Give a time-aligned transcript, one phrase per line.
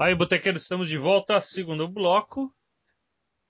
[0.00, 2.50] Aí, Botequeiros, estamos de volta, segundo bloco.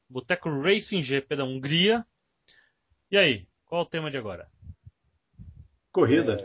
[0.09, 2.05] Boteco Racing GP da Hungria.
[3.09, 4.49] E aí, qual o tema de agora?
[5.93, 6.41] Corrida.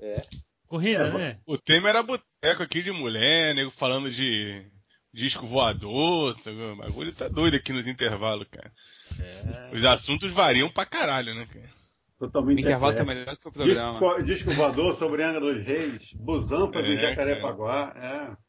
[0.00, 0.06] É.
[0.06, 0.22] é.
[0.66, 1.40] Corrida, é, né?
[1.46, 4.66] O tema era boteco aqui de mulher, nego falando de
[5.12, 6.56] disco voador, sabe?
[6.56, 8.72] o bagulho tá doido aqui nos intervalos, cara.
[9.20, 9.76] É.
[9.76, 11.70] Os assuntos variam pra caralho, né, cara?
[12.18, 12.60] Totalmente.
[12.60, 13.92] O intervalo tá melhor que o programa.
[13.92, 17.92] Disco, disco voador sobre Angra dos Reis, Busanfas é, e Jacarepaguá.
[18.40, 18.43] É.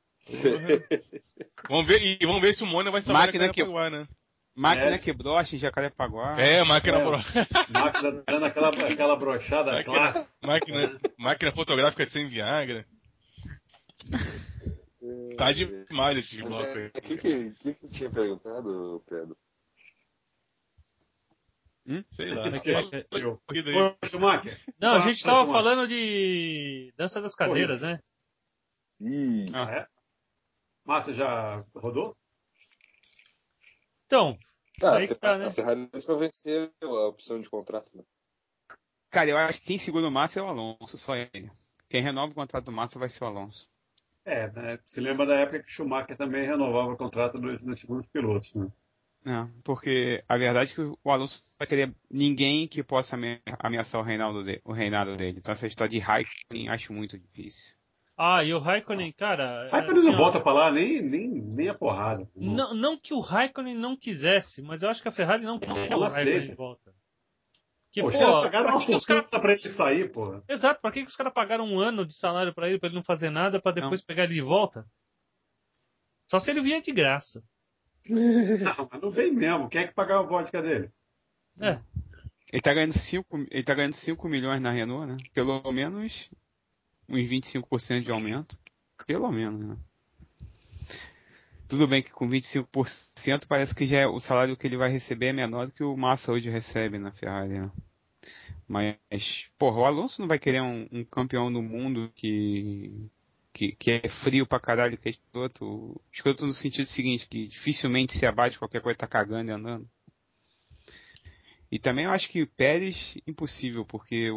[1.69, 3.63] vamos ver, e vamos ver se o Mônio vai saber Máquina que...
[3.63, 4.07] né?
[4.55, 4.97] Máquina é.
[4.97, 6.39] que brocha em Jacarepaguá.
[6.39, 7.03] É, máquina é.
[7.03, 7.47] brocha.
[7.69, 10.27] Máquina dando aquela, aquela brochada máquina, clássica.
[10.41, 12.85] Máquina, máquina fotográfica sem Viagra.
[15.37, 16.87] Tá demais esse bloco aí.
[16.87, 19.37] O que, que, que, que você tinha perguntado, Pedro?
[21.87, 22.03] Hum?
[22.13, 22.59] Sei lá.
[22.59, 23.05] Que é, é,
[24.79, 27.99] Não, a gente tava falando de dança das cadeiras, né?
[29.01, 29.45] Ih.
[29.53, 29.94] Ah, é?
[30.85, 32.15] Márcia já rodou?
[34.05, 34.37] Então,
[34.79, 35.47] tá, aí tá, né?
[35.47, 38.03] A Ferrari vai vencer a opção de contrato, né?
[39.09, 41.51] Cara, eu acho que quem segura o Massa é o Alonso, só ele.
[41.89, 43.67] Quem renova o contrato do Massa vai ser o Alonso.
[44.25, 44.79] É, né?
[44.85, 48.53] se lembra da época que o Schumacher também renovava o contrato dos, dos segundos pilotos,
[48.55, 48.71] né?
[49.23, 53.17] Não, porque a verdade é que o Alonso vai querer ninguém que possa
[53.59, 55.39] ameaçar o reinado, dele, o reinado dele.
[55.39, 57.75] Então essa história de Raikkonen acho muito difícil.
[58.17, 59.67] Ah, e o Raikkonen, cara.
[59.69, 62.25] Raikkonen não volta pra lá nem, nem, nem a porrada.
[62.35, 65.67] Não, não que o Raikkonen não quisesse, mas eu acho que a Ferrari não quer
[65.87, 66.93] que o Raikkonen de volta.
[67.91, 69.41] Que, pô, os caras pagaram uma fortuna cara...
[69.41, 70.41] pra ele sair, pô.
[70.49, 72.95] Exato, pra que, que os caras pagaram um ano de salário pra ele, pra ele
[72.95, 74.05] não fazer nada, pra depois não.
[74.05, 74.85] pegar ele de volta?
[76.29, 77.41] Só se ele vinha de graça.
[78.05, 79.67] Não, mas não vem mesmo.
[79.67, 80.91] Quem é que pagava a vodka dele?
[81.59, 81.79] É.
[82.53, 85.17] Ele tá ganhando 5 ele tá ganhando 5 milhões na Renault, né?
[85.33, 86.29] Pelo menos
[87.09, 88.57] uns 25% de aumento.
[89.05, 89.77] Pelo menos, né?
[91.67, 95.27] Tudo bem que com 25% parece que já é, o salário que ele vai receber
[95.27, 97.71] é menor do que o Massa hoje recebe na Ferrari, né?
[98.67, 103.09] Mas, porra, o Alonso não vai querer um, um campeão do mundo que,
[103.53, 106.01] que, que, é frio pra caralho, que é escroto.
[106.11, 109.89] Escroto no sentido seguinte, que dificilmente se abate qualquer coisa tá cagando e andando.
[111.71, 112.95] E também eu acho que Pérez,
[113.27, 114.29] impossível, porque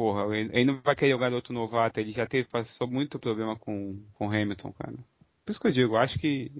[0.00, 4.02] porra, ele, não vai querer o garoto novato, ele já teve, passou muito problema com,
[4.14, 4.94] com Hamilton, cara.
[5.44, 6.50] Por isso que eu digo, acho que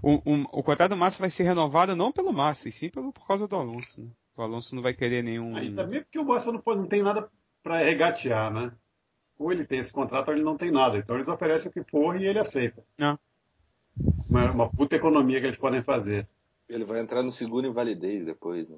[0.00, 3.12] o, o, o contrato do Massa vai ser renovado não pelo Massa, e sim pelo,
[3.12, 4.08] por causa do Alonso, né?
[4.36, 5.56] O Alonso não vai querer nenhum.
[5.56, 7.28] Aí também porque o Massa não, não tem nada
[7.60, 8.70] para regatear, né?
[9.36, 10.96] Ou ele tem esse contrato ou ele não tem nada.
[10.96, 12.84] Então eles oferecem o que for e ele aceita.
[12.96, 13.18] Não.
[14.30, 16.24] Uma, uma puta economia que eles podem fazer.
[16.68, 18.76] Ele vai entrar no seguro invalidez depois, né?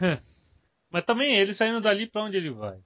[0.00, 0.37] É.
[0.90, 2.78] Mas também ele saindo dali para onde ele vai?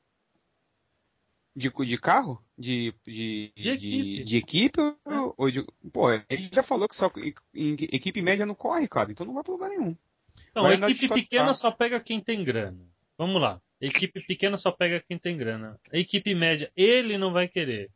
[1.55, 2.43] De, de carro?
[2.59, 5.19] De, de, de, equipe, de, equipe é.
[5.37, 5.65] ou de.
[5.93, 7.11] Pô, ele já falou que só
[7.55, 9.97] equipe média não corre, cara, então não vai para lugar nenhum.
[10.51, 12.79] Então, a equipe pequena só pega quem tem grana.
[13.19, 13.61] Vamos lá.
[13.81, 15.79] Equipe pequena só pega quem tem grana.
[15.93, 17.91] A equipe média, ele não vai querer.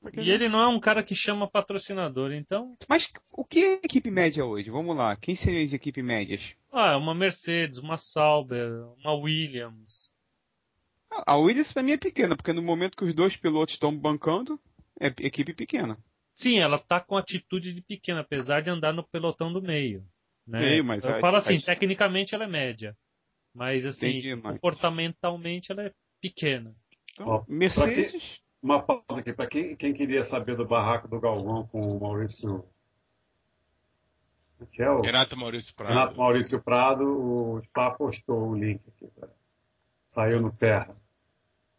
[0.00, 2.74] Porque e ele não é um cara que chama patrocinador, então.
[2.88, 4.70] Mas o que é equipe média hoje?
[4.70, 5.14] Vamos lá.
[5.16, 6.40] Quem seriam as equipes médias?
[6.72, 10.14] Ah, uma Mercedes, uma Sauber, uma Williams.
[11.26, 14.58] A Williams pra mim é pequena, porque no momento que os dois pilotos estão bancando,
[14.98, 15.98] é equipe pequena.
[16.36, 20.02] Sim, ela tá com atitude de pequena, apesar de andar no pelotão do meio.
[20.46, 20.60] Né?
[20.60, 21.62] Meio, mas Eu a, falo assim, a...
[21.62, 22.96] tecnicamente ela é média.
[23.54, 26.74] Mas assim, Entendi, comportamentalmente ela é pequena.
[27.12, 31.66] Então, Ó, Mercedes uma pausa aqui para quem, quem, queria saber do barraco do Galvão
[31.66, 32.64] com o Maurício.
[34.72, 35.88] Que é o Renato Maurício Prado.
[35.88, 39.10] Renato Maurício Prado, o Spa postou o link aqui.
[40.08, 40.94] Saiu no Terra.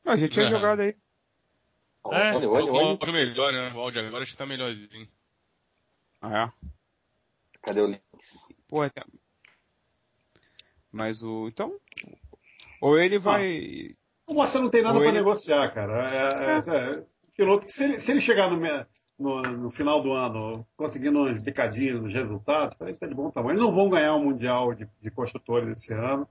[0.06, 0.50] A gente tinha é.
[0.50, 0.96] jogado aí.
[2.10, 2.98] É, olha, olha, olha.
[3.00, 3.72] O melhor, né?
[3.74, 5.08] O áudio agora acho que tá melhorzinho.
[6.20, 6.68] Ah, é?
[7.62, 8.02] Cadê o link?
[8.68, 8.92] Pô, é...
[10.92, 11.48] Mas o.
[11.48, 11.80] Então.
[12.82, 13.96] Ou ele vai.
[14.32, 14.48] Ah.
[14.48, 16.10] Você não tem nada para negociar, cara.
[16.10, 17.06] É, é, é,
[17.36, 18.58] piloto, se ele, se ele chegar no,
[19.20, 23.54] no, no, final do ano conseguindo umas picadinhas nos resultados, ele está de bom tamanho.
[23.54, 26.28] Eles não vão ganhar o um Mundial de, de Construtores esse ano.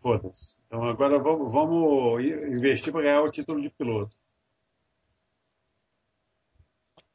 [0.00, 0.56] Foda-se.
[0.66, 4.16] Então agora vamos, vamos investir para ganhar o título de piloto.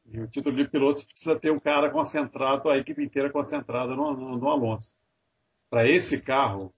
[0.05, 4.13] E o título de piloto precisa ter um cara concentrado, a equipe inteira concentrada no,
[4.13, 4.93] no, no Alonso.
[5.69, 6.71] Para esse carro,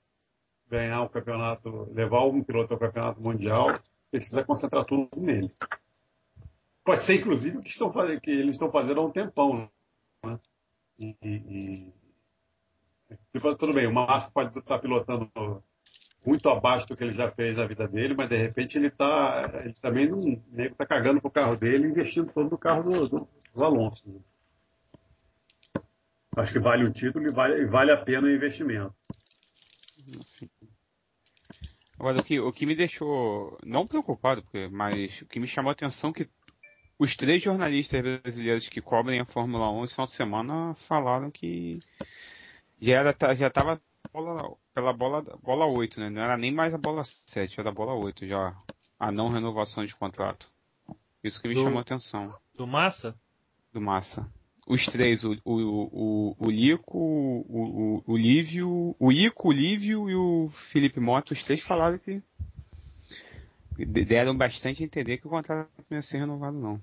[0.70, 3.80] ganhar o campeonato, levar um piloto ao campeonato mundial,
[4.12, 5.52] precisa concentrar tudo nele.
[6.84, 9.70] Pode ser, inclusive, que, estão fazendo, que eles estão fazendo há um tempão.
[10.24, 10.40] Né?
[11.00, 11.94] E, e,
[13.32, 15.30] tipo, tudo bem, o Massa pode estar pilotando
[16.26, 19.52] muito abaixo do que ele já fez na vida dele, mas de repente ele tá.
[19.64, 23.64] Ele também não nego tá cagando pro carro dele investindo todo no carro do, do
[23.64, 24.10] Alonso.
[24.10, 24.20] Né?
[26.38, 28.94] Acho que vale o título e vale, vale a pena o investimento.
[30.24, 30.50] Sim.
[32.00, 35.70] Agora, o que, o que me deixou não preocupado, porque, mas o que me chamou
[35.70, 36.30] a atenção é que
[37.00, 41.80] os três jornalistas brasileiros que cobrem a Fórmula 1 esse final de semana falaram que
[42.82, 43.82] já era já estava
[44.74, 46.10] pela bola bola 8, né?
[46.10, 48.56] Não era nem mais a bola 7, era a bola 8 já
[49.00, 50.48] a não renovação de contrato.
[51.24, 52.34] Isso que me do, chamou a atenção.
[52.56, 53.16] Do Massa?
[53.74, 54.30] Do Massa.
[54.68, 60.10] Os três, o, o, o, o Lico, o, o, o Lívio, o Ico, o Lívio
[60.10, 62.22] e o Felipe Mota, os três falaram que
[63.86, 66.82] deram bastante a entender que o contrato não ia ser renovado não.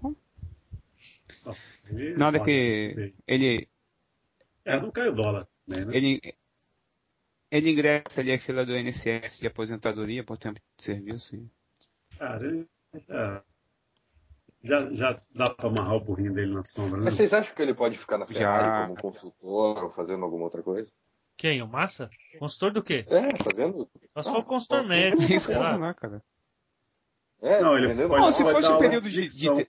[0.00, 0.16] Bom,
[2.16, 3.68] Nada que ele.
[4.64, 5.46] É, não cai o dólar.
[5.68, 5.78] Né?
[5.92, 6.20] Ele,
[7.50, 11.36] ele ingressa ali a fila do INSS de aposentadoria por tempo de serviço.
[11.36, 11.48] E...
[12.18, 12.66] Cara, ele
[14.66, 16.98] já, já, dá para amarrar o burrinho dele na sombra.
[16.98, 17.04] Né?
[17.04, 18.86] Mas vocês acham que ele pode ficar na Ferrari já...
[18.86, 20.90] como consultor ou fazendo alguma outra coisa?
[21.36, 21.62] Quem?
[21.62, 22.08] O Massa?
[22.38, 23.04] Consultor do quê?
[23.08, 23.88] É, fazendo.
[24.14, 25.22] Só se for consultor médico.
[25.22, 26.22] Isso não, não, cara.
[27.42, 29.68] É, não, ele pode, não, se fosse um período de, de,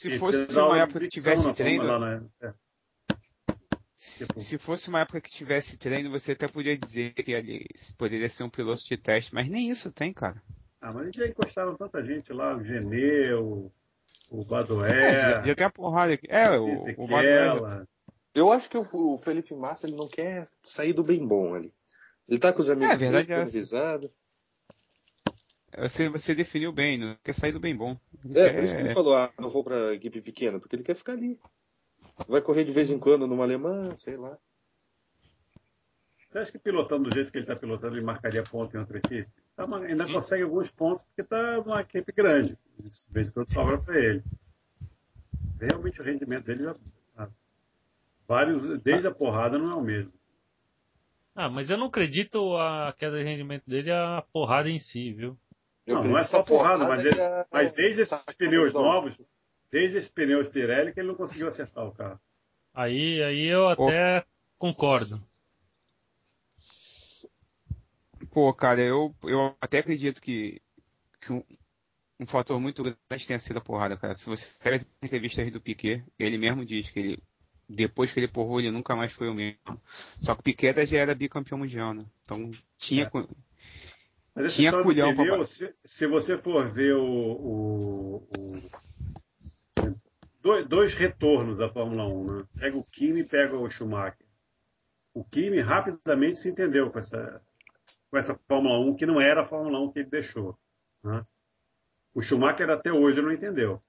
[0.00, 1.84] se fosse uma época que tivesse treino.
[1.84, 2.26] Lá, né?
[2.40, 2.52] é.
[4.16, 4.40] tipo...
[4.40, 7.66] Se fosse uma época que tivesse treino, você até podia dizer que ele
[7.98, 10.42] poderia ser um piloto de teste, mas nem isso tem, cara.
[10.80, 13.70] Ah, mas já encostaram tanta gente lá, o Geneu,
[14.30, 14.90] o Badoé.
[14.90, 16.26] É, já, já tem a porrada aqui.
[16.30, 17.84] É, o, o Badoé.
[18.34, 21.72] Eu acho que o, o, Felipe Massa ele não quer sair do bem bom ali.
[22.28, 24.10] Ele tá com os amigos é, verdade é avisado.
[25.76, 27.96] Você, você definiu bem, não quer sair do bem bom.
[28.24, 28.54] Ele é, quer...
[28.54, 31.12] por isso que ele falou, ah, não vou pra equipe pequena, porque ele quer ficar
[31.12, 31.38] ali.
[32.28, 34.36] Vai correr de vez em quando numa alemã, sei lá.
[36.28, 38.98] Você acha que pilotando do jeito que ele está pilotando, ele marcaria ponto em outra
[38.98, 39.30] equipe?
[39.66, 40.12] Tá, ainda Sim.
[40.12, 42.56] consegue alguns pontos porque está uma equipe grande.
[42.78, 44.22] De vez em quando sobra para ele.
[45.60, 46.74] Realmente o rendimento dele já.
[47.16, 47.28] Ah,
[48.26, 50.12] vários, desde a porrada não é o mesmo.
[51.34, 55.38] Ah, mas eu não acredito a queda de rendimento dele a porrada em si, viu?
[55.86, 57.20] Não, não é só porrada, mas, ele,
[57.50, 59.20] mas desde esses pneus novos,
[59.70, 62.20] desde esses pneus Pirelli que ele não conseguiu acertar o carro.
[62.72, 64.24] Aí, aí eu até
[64.58, 65.22] concordo.
[68.30, 70.60] Pô, cara, eu, eu até acredito que,
[71.20, 71.42] que um,
[72.20, 74.14] um fator muito grande tenha sido a porrada, cara.
[74.14, 77.22] Se você pega a entrevista do Piquet, ele mesmo diz que ele,
[77.68, 79.58] depois que ele porrou, ele nunca mais foi o mesmo.
[80.22, 82.04] Só que o Piquet já era bicampeão mundial, né?
[82.22, 83.04] Então tinha.
[83.04, 83.10] É.
[84.34, 88.70] Mas tinha culhão pneu, se, se você for ver o, o, o
[90.40, 92.44] dois, dois, retornos da Fórmula 1, né?
[92.58, 94.26] Pega o Kimi e pega o Schumacher.
[95.12, 97.42] O Kimi rapidamente se entendeu com essa,
[98.10, 100.58] com essa Fórmula 1 que não era a Fórmula 1 que ele deixou.
[101.02, 101.22] Né?
[102.14, 103.80] O Schumacher até hoje não entendeu.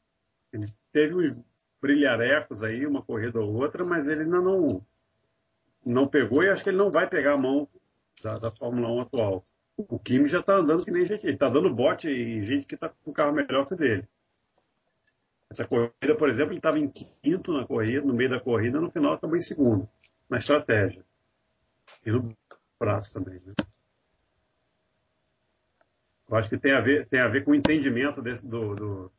[0.54, 1.44] Ele teve uns
[1.82, 4.86] brilharecos aí, uma corrida ou outra, mas ele ainda não,
[5.84, 7.68] não pegou e acho que ele não vai pegar a mão
[8.24, 9.44] da, da Fórmula 1 atual.
[9.78, 11.26] O Kimi já está andando que nem gente.
[11.26, 14.08] Ele está dando bote em gente que está com um carro melhor que o dele.
[15.50, 18.92] Essa corrida, por exemplo, ele estava em quinto na corrida, no meio da corrida, no
[18.92, 19.90] final acabou em segundo,
[20.30, 21.04] na estratégia.
[22.06, 22.34] E no
[22.80, 23.40] braço também.
[23.46, 23.54] Né?
[26.32, 29.12] Eu acho que tem a ver, tem a ver com o entendimento desse, do, do,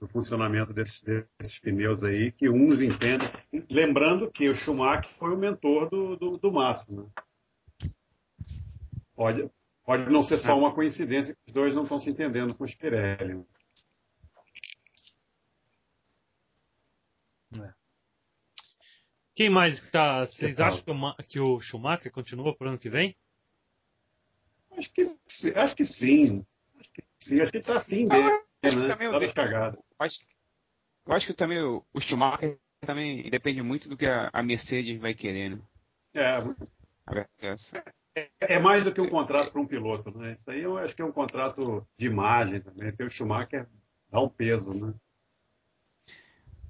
[0.00, 3.28] do funcionamento desses, desses, pneus aí, que uns entendem.
[3.68, 6.90] Lembrando que o Schumacher foi o mentor do, do, do Massa.
[6.90, 7.06] Né?
[9.14, 9.50] Pode,
[9.84, 12.78] pode não ser só uma coincidência que os dois não estão se entendendo com o
[12.78, 13.44] Pirelli.
[17.50, 17.68] Né?
[17.68, 17.74] É.
[19.34, 20.26] Quem mais está?
[20.26, 23.14] Vocês acham que o, que o Schumacher continua para o ano que vem?
[24.70, 25.02] Acho que,
[25.54, 26.44] acho que sim.
[27.20, 28.40] Sim, acho que ele tá afim dele.
[28.62, 28.88] Acho né?
[28.88, 29.78] também tá cagado.
[29.98, 30.18] Acho,
[31.06, 35.00] eu acho que também o, o Schumacher também depende muito do que a, a Mercedes
[35.00, 35.58] vai querer, né?
[36.14, 36.38] É.
[38.16, 40.36] É, é mais do que um contrato para um piloto, né?
[40.40, 42.92] Isso aí eu acho que é um contrato de imagem também.
[42.92, 43.68] Ter o Schumacher
[44.10, 44.94] dá um peso, né?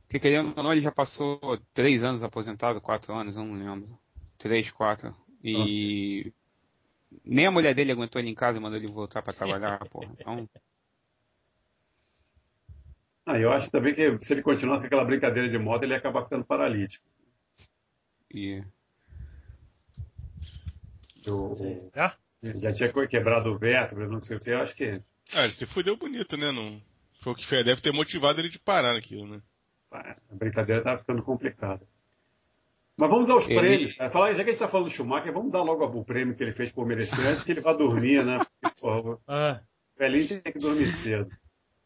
[0.06, 1.38] Porque querendo ou não, ele já passou
[1.72, 3.98] três anos aposentado, quatro anos, não lembro.
[4.38, 5.14] Três, quatro.
[5.42, 6.43] E Nossa.
[7.24, 10.10] Nem a mulher dele aguentou ele em casa e mandou ele voltar para trabalhar, porra.
[10.18, 10.48] Então.
[13.26, 15.98] Ah, eu acho também que se ele continuasse com aquela brincadeira de moto, ele ia
[15.98, 17.06] acabar ficando paralítico.
[18.32, 18.62] E.
[21.24, 21.56] Eu,
[21.94, 22.14] ah?
[22.42, 25.00] Já tinha quebrado o vértebra, não sei o que, eu acho que.
[25.32, 26.52] Ah, ele se fudeu bonito, né?
[26.52, 26.82] Não...
[27.22, 29.40] Foi o que deve ter motivado ele de parar naquilo, né?
[29.90, 31.86] A brincadeira tava ficando complicada.
[32.96, 33.58] Mas vamos aos ele...
[33.58, 33.94] prêmios.
[33.94, 34.10] Cara.
[34.10, 36.42] Falar, já que a gente está falando do Schumacher, vamos dar logo o prêmio que
[36.42, 38.38] ele fez por merecer antes que ele vá dormir, né?
[38.60, 39.18] Porque, porra,
[39.98, 41.30] velhinho tem que dormir cedo.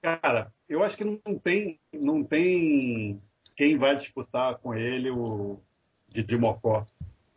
[0.03, 3.21] Cara, eu acho que não tem, não tem
[3.57, 5.61] quem vai disputar com ele o
[6.09, 6.87] Didi Mocó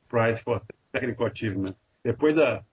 [0.08, 0.62] Prize for
[0.92, 1.76] Technical Achievement.
[2.04, 2.64] Depois da,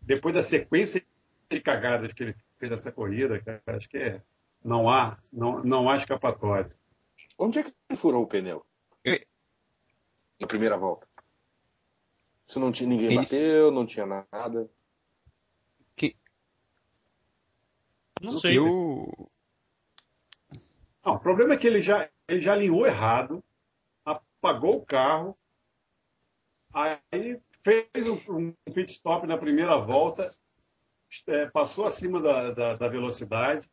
[0.00, 1.04] depois da sequência
[1.50, 4.22] de cagadas que ele fez nessa corrida, cara, acho que é,
[4.64, 6.70] não há, não, não há escapatória.
[7.36, 8.64] Onde é que ele furou o pneu?
[10.40, 11.06] Na primeira volta.
[12.46, 13.16] Se não tinha ninguém ele...
[13.16, 14.70] bateu, não tinha nada.
[15.96, 16.16] Que...
[18.20, 18.56] Não sei.
[18.56, 19.30] Eu...
[21.04, 23.42] Não, o problema é que ele já, ele já alinhou errado,
[24.04, 25.36] apagou o carro,
[26.72, 30.32] aí fez um, um pit stop na primeira volta,
[31.26, 33.68] é, passou acima da, da, da, velocidade.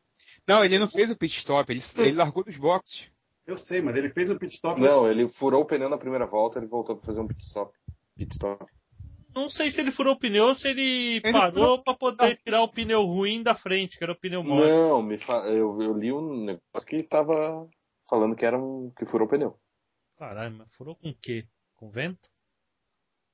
[0.47, 3.09] Não, ele não fez o pit stop, ele, ele largou dos boxes.
[3.45, 4.79] Eu sei, mas ele fez um pit stop.
[4.79, 7.71] Não, ele furou o pneu na primeira volta, ele voltou para fazer um pit stop.
[8.15, 8.65] Pit stop.
[9.35, 12.63] Não sei se ele furou o pneu ou se ele, ele parou para poder tirar
[12.63, 14.69] o pneu ruim da frente, que era o pneu mole.
[14.69, 15.45] Não, me fa...
[15.49, 17.67] eu, eu li um negócio que tava
[18.09, 19.59] falando que era um que furou o pneu.
[20.17, 21.45] Caralho, mas furou com o quê?
[21.75, 22.29] Com vento?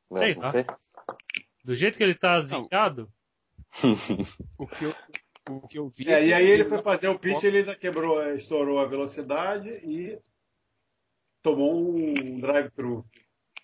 [0.10, 0.51] Não, sei lá.
[0.51, 0.65] Sei.
[1.63, 3.08] Do jeito que ele tá zicado.
[4.58, 4.94] o que eu,
[5.50, 6.10] o que eu vi.
[6.10, 10.19] É, e aí ele foi fazer o pitch, ele quebrou, estourou a velocidade e
[11.41, 13.05] tomou um drive-thru.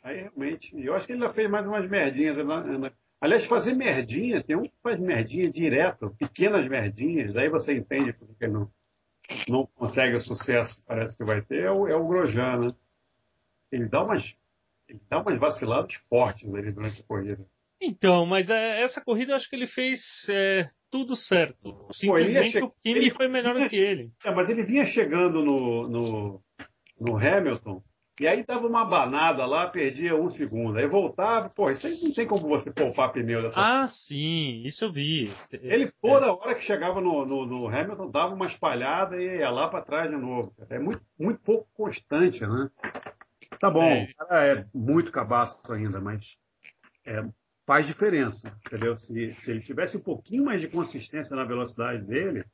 [0.02, 2.38] Aí realmente, eu acho que ele já fez mais umas merdinhas.
[2.38, 2.92] Né?
[3.22, 8.48] Aliás, fazer merdinha, tem um que faz merdinha direto, pequenas merdinhas, daí você entende porque
[8.48, 8.72] não,
[9.48, 12.76] não consegue o sucesso que parece que vai ter, é o, é o Grosjean, né?
[13.72, 14.36] Ele dá umas,
[14.88, 17.46] ele dá umas vaciladas fortes ali durante a corrida.
[17.82, 21.88] Então, mas é, essa corrida eu acho que ele fez é, tudo certo.
[21.92, 22.64] Simplesmente che...
[22.64, 23.12] o Kimi ele...
[23.12, 24.12] foi melhor do que ele.
[24.24, 26.42] É, mas ele vinha chegando no, no,
[27.00, 27.82] no Hamilton
[28.20, 30.80] e aí dava uma banada lá, perdia um segundo.
[30.80, 34.86] Aí voltava, pô, isso aí não tem como você poupar pneu dessa Ah, sim, isso
[34.86, 35.32] eu vi.
[35.54, 36.30] Ele, toda é.
[36.30, 40.10] hora que chegava no, no, no, Hamilton, dava uma espalhada e ia lá para trás
[40.10, 40.52] de novo.
[40.68, 42.70] É muito, muito pouco constante, né?
[43.60, 44.10] Tá bom, é.
[44.12, 46.38] o cara é muito cabaço ainda, mas
[47.06, 47.24] é,
[47.68, 48.96] faz diferença, entendeu?
[48.96, 52.46] Se, se ele tivesse um pouquinho mais de consistência na velocidade dele,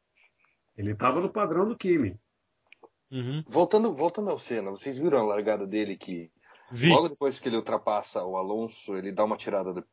[0.75, 2.19] ele estava no padrão do Kimi.
[3.11, 3.43] Uhum.
[3.47, 6.31] Voltando, voltando ao Senna, vocês viram a largada dele que
[6.71, 6.89] Vi.
[6.89, 9.85] logo depois que ele ultrapassa o Alonso, ele dá uma tirada,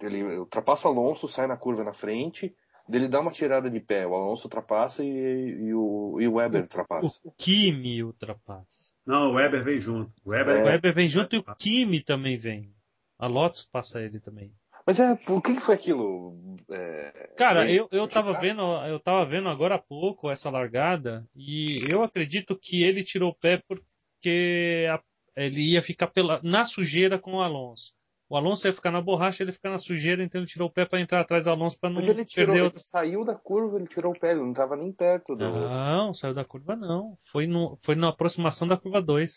[0.00, 2.54] ele ultrapassa o Alonso, sai na curva na frente,
[2.88, 6.62] ele dá uma tirada de pé, o Alonso ultrapassa e, e o, e o Weber
[6.62, 7.18] ultrapassa.
[7.24, 8.94] O Kimi ultrapassa.
[9.04, 10.12] Não, o Weber vem junto.
[10.24, 10.62] O Weber, é.
[10.62, 12.72] o Weber vem junto e o Kimi também vem.
[13.18, 14.52] A Lotus passa ele também.
[14.88, 16.34] Mas é, o que, foi aquilo?
[16.70, 21.76] É, Cara, eu, eu tava vendo, eu tava vendo agora há pouco essa largada e
[21.92, 24.98] eu acredito que ele tirou o pé porque a,
[25.36, 27.92] ele ia ficar pela, na sujeira com o Alonso.
[28.30, 30.86] O Alonso ia ficar na borracha, ele ficar na sujeira, então ele tirou o pé
[30.86, 32.70] para entrar atrás do Alonso para não Mas ele tirou, perder.
[32.70, 35.50] Ele saiu da curva, ele tirou o pé, ele não tava nem perto do.
[35.50, 37.18] Não, saiu da curva não.
[37.30, 39.30] Foi, no, foi na aproximação da curva 2.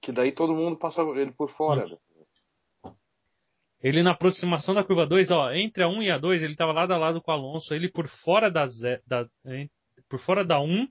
[0.00, 1.84] Que daí todo mundo passou ele por fora.
[1.84, 2.09] Hum.
[3.82, 6.72] Ele na aproximação da curva 2, ó, entre a 1 e a 2, ele estava
[6.72, 8.68] lado a lado com o Alonso, ele por fora da,
[9.06, 9.26] da
[10.08, 10.88] por fora da 1,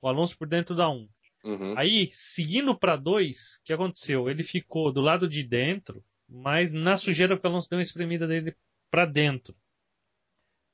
[0.00, 1.08] o Alonso por dentro da 1.
[1.44, 1.78] Uhum.
[1.78, 4.28] Aí, seguindo para 2, o que aconteceu?
[4.28, 8.26] Ele ficou do lado de dentro, mas na sujeira que o Alonso deu uma espremida
[8.28, 8.54] dele
[8.90, 9.54] para dentro.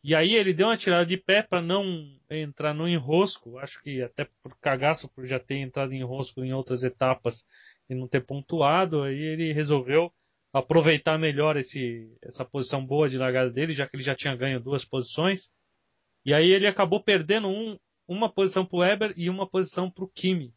[0.02, 1.84] E aí ele deu uma tirada de pé para não
[2.28, 6.52] entrar no enrosco, acho que até por cagaço por já ter entrado em enrosco em
[6.52, 7.46] outras etapas
[7.88, 10.12] e não ter pontuado, aí ele resolveu
[10.54, 14.60] aproveitar melhor esse, essa posição boa de largada dele, já que ele já tinha ganho
[14.60, 15.50] duas posições.
[16.24, 20.04] E aí ele acabou perdendo um, uma posição para o Weber e uma posição para
[20.04, 20.54] o Kimi.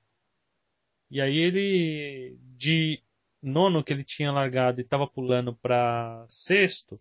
[1.09, 3.01] E aí ele, de
[3.41, 6.99] nono que ele tinha largado e estava pulando para sexto,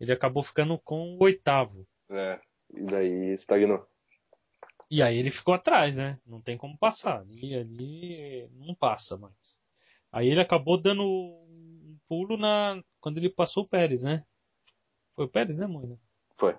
[0.00, 1.86] ele acabou ficando com o oitavo.
[2.10, 2.40] É,
[2.72, 3.86] e daí estagnou.
[4.90, 6.18] E aí ele ficou atrás, né?
[6.26, 7.20] Não tem como passar.
[7.20, 9.58] Ali, ali não passa mais.
[10.10, 11.04] Aí ele acabou dando
[12.08, 14.24] pulo na quando ele passou o Pérez, né?
[15.14, 15.98] Foi o Pérez, né, Moina?
[16.36, 16.56] Foi.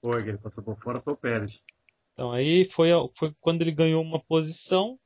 [0.00, 1.62] Foi, ele passou por fora, foi o Pérez.
[2.12, 4.98] Então aí foi, foi quando ele ganhou uma posição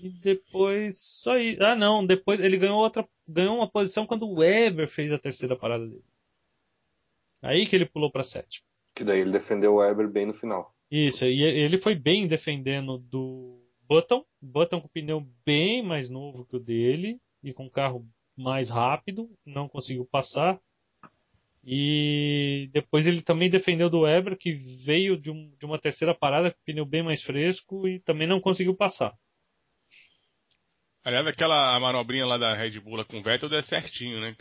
[0.00, 1.58] e depois só aí.
[1.60, 5.56] Ah, não, depois ele ganhou outra, ganhou uma posição quando o Weber fez a terceira
[5.56, 6.04] parada dele.
[7.42, 8.64] Aí que ele pulou para sétimo.
[8.94, 10.74] Que daí ele defendeu o Weber bem no final.
[10.90, 16.56] Isso, e ele foi bem defendendo do Button, Button com pneu bem mais novo que
[16.56, 18.06] o dele e com carro
[18.38, 20.58] mais rápido, não conseguiu passar.
[21.64, 26.50] E depois ele também defendeu do Weber, que veio de, um, de uma terceira parada
[26.50, 29.12] com pneu bem mais fresco e também não conseguiu passar.
[31.04, 34.34] Aliás, aquela manobrinha lá da Red Bull com o Vettel deu certinho, né?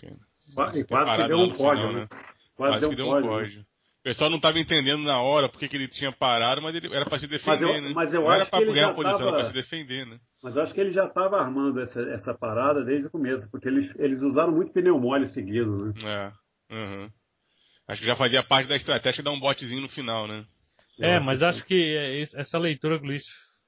[0.53, 2.07] Quase, quase que deu um pódio, final, né?
[2.07, 3.59] Quase, quase deu que deu um pódio.
[3.59, 3.65] Né?
[3.99, 7.05] O pessoal não estava entendendo na hora porque que ele tinha parado, mas ele era
[7.05, 7.91] para se defender, mas eu, né?
[7.93, 9.31] Mas eu não acho que ele já posição, tava...
[9.31, 10.19] para se defender, né?
[10.41, 13.67] Mas eu acho que ele já estava armando essa, essa parada desde o começo, porque
[13.67, 15.93] eles, eles usaram muito pneu mole seguido, né?
[16.69, 16.73] É.
[16.73, 17.09] Uhum.
[17.87, 20.45] Acho que já fazia parte da estratégia dar um botezinho no final, né?
[20.99, 21.95] É, mas acho que
[22.35, 23.23] essa leitura que o Luiz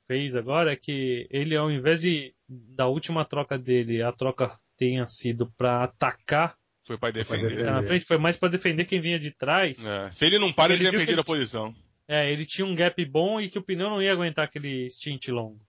[0.07, 2.33] fez agora é que ele, ao invés de
[2.75, 6.55] da última troca dele, a troca tenha sido para atacar.
[6.89, 7.49] Foi para defender.
[7.49, 7.65] defender.
[7.65, 9.77] Na frente, foi mais para defender quem vinha de trás.
[9.85, 10.09] É.
[10.13, 11.71] Se ele não para, ele, ele já perdido a posição.
[12.07, 15.27] É, ele tinha um gap bom e que o pneu não ia aguentar aquele stint
[15.27, 15.59] longo.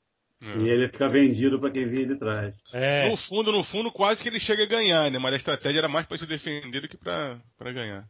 [0.40, 0.56] É.
[0.56, 2.54] E ele fica vendido para quem vinha de trás.
[2.72, 3.10] É.
[3.10, 5.18] No fundo, no fundo, quase que ele chega a ganhar, né?
[5.18, 8.06] Mas a estratégia era mais para se defender do que para ganhar.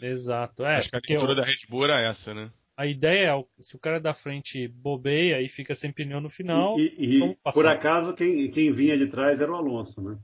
[0.00, 0.64] Exato.
[0.64, 1.36] É, Acho que a leitura eu...
[1.36, 2.50] da Red Bull era essa, né?
[2.78, 6.80] A ideia é, se o cara da frente bobeia e fica sem pneu no final.
[6.80, 10.16] E, e por acaso, quem, quem vinha de trás era o Alonso, né?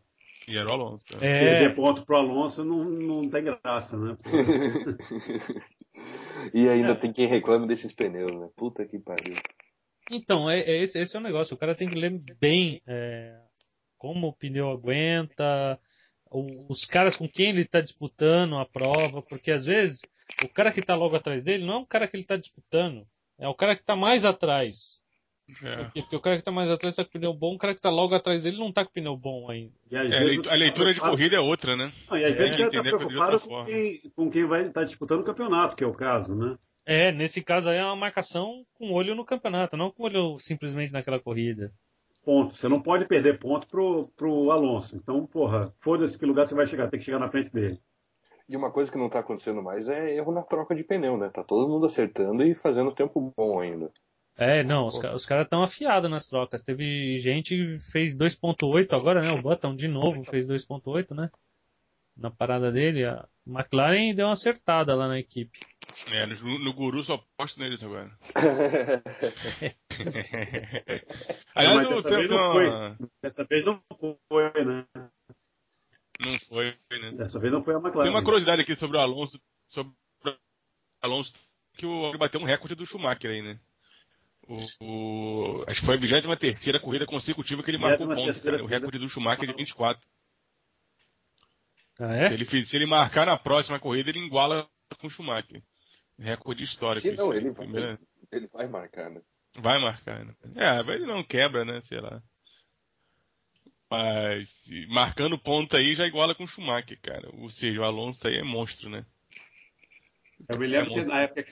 [0.48, 1.04] E era o Alonso.
[1.20, 1.26] É.
[1.26, 1.40] é.
[1.40, 4.16] Perder ponto pro Alonso não, não tem graça, né?
[6.52, 6.94] e ainda é.
[6.94, 8.48] tem quem reclama desses pneus, né?
[8.56, 9.36] Puta que pariu.
[10.10, 11.54] Então, é, é esse, esse, é o negócio.
[11.54, 13.38] O cara tem que ler bem é,
[13.96, 15.78] como o pneu aguenta,
[16.30, 20.00] os caras com quem ele está disputando a prova, porque às vezes
[20.42, 23.06] o cara que está logo atrás dele não é o cara que ele está disputando,
[23.38, 25.02] é o cara que está mais atrás.
[25.62, 25.84] É.
[26.00, 27.90] Porque, o cara que está mais atrás está com pneu bom, o cara que está
[27.90, 29.72] logo atrás dele não está com pneu bom ainda.
[29.92, 31.92] É, a leitura de corrida é outra, né?
[32.10, 35.20] Não, e às vezes é, está preocupado com quem, com quem vai estar tá disputando
[35.20, 36.56] o campeonato, que é o caso, né?
[36.86, 40.92] É, nesse caso aí é uma marcação com olho no campeonato, não com olho simplesmente
[40.92, 41.70] naquela corrida.
[42.24, 42.56] Ponto.
[42.56, 44.96] Você não pode perder ponto pro, pro Alonso.
[44.96, 47.78] Então, porra, foda-se que lugar você vai chegar, tem que chegar na frente dele.
[48.48, 51.30] E uma coisa que não está acontecendo mais é erro na troca de pneu, né?
[51.30, 53.90] Tá todo mundo acertando e fazendo tempo bom ainda.
[54.36, 56.64] É, não, os, os caras estão afiados nas trocas.
[56.64, 59.30] Teve gente que fez 2.8 agora, né?
[59.30, 61.30] O Button de novo fez 2.8, né?
[62.16, 63.04] Na parada dele.
[63.04, 65.60] A McLaren deu uma acertada lá na equipe.
[66.08, 68.10] É, no, no Guru só aposto neles agora.
[71.54, 72.70] Aliás, dessa, vez não foi.
[73.22, 73.80] dessa vez não
[74.28, 74.84] foi, né?
[76.20, 77.12] Não foi, né?
[77.12, 78.02] Dessa vez não foi a McLaren.
[78.02, 79.92] Tem uma curiosidade aqui sobre o Alonso, sobre
[80.26, 80.34] o
[81.00, 81.32] Alonso,
[81.76, 83.60] que o bateu um recorde do Schumacher aí, né?
[84.46, 88.62] O, o, acho que foi a 23 corrida consecutiva que ele marcou pontos, cara.
[88.62, 90.02] O recorde do Schumacher é de 24.
[91.98, 92.28] Ah, é?
[92.28, 94.68] Se ele, se ele marcar na próxima corrida, ele iguala
[95.00, 95.62] com o Schumacher.
[96.18, 97.08] Recorde histórico.
[97.08, 97.98] Se não, ele, vai, primeira...
[98.30, 99.22] ele vai marcar, né?
[99.56, 100.34] Vai marcar, né?
[100.56, 101.80] É, ele não quebra, né?
[101.88, 102.22] Sei lá.
[103.90, 104.48] Mas
[104.88, 107.30] marcando ponto aí já iguala com o Schumacher, cara.
[107.34, 109.06] Ou seja, o Alonso aí é monstro, né?
[110.48, 111.50] Eu me lembro é que na época que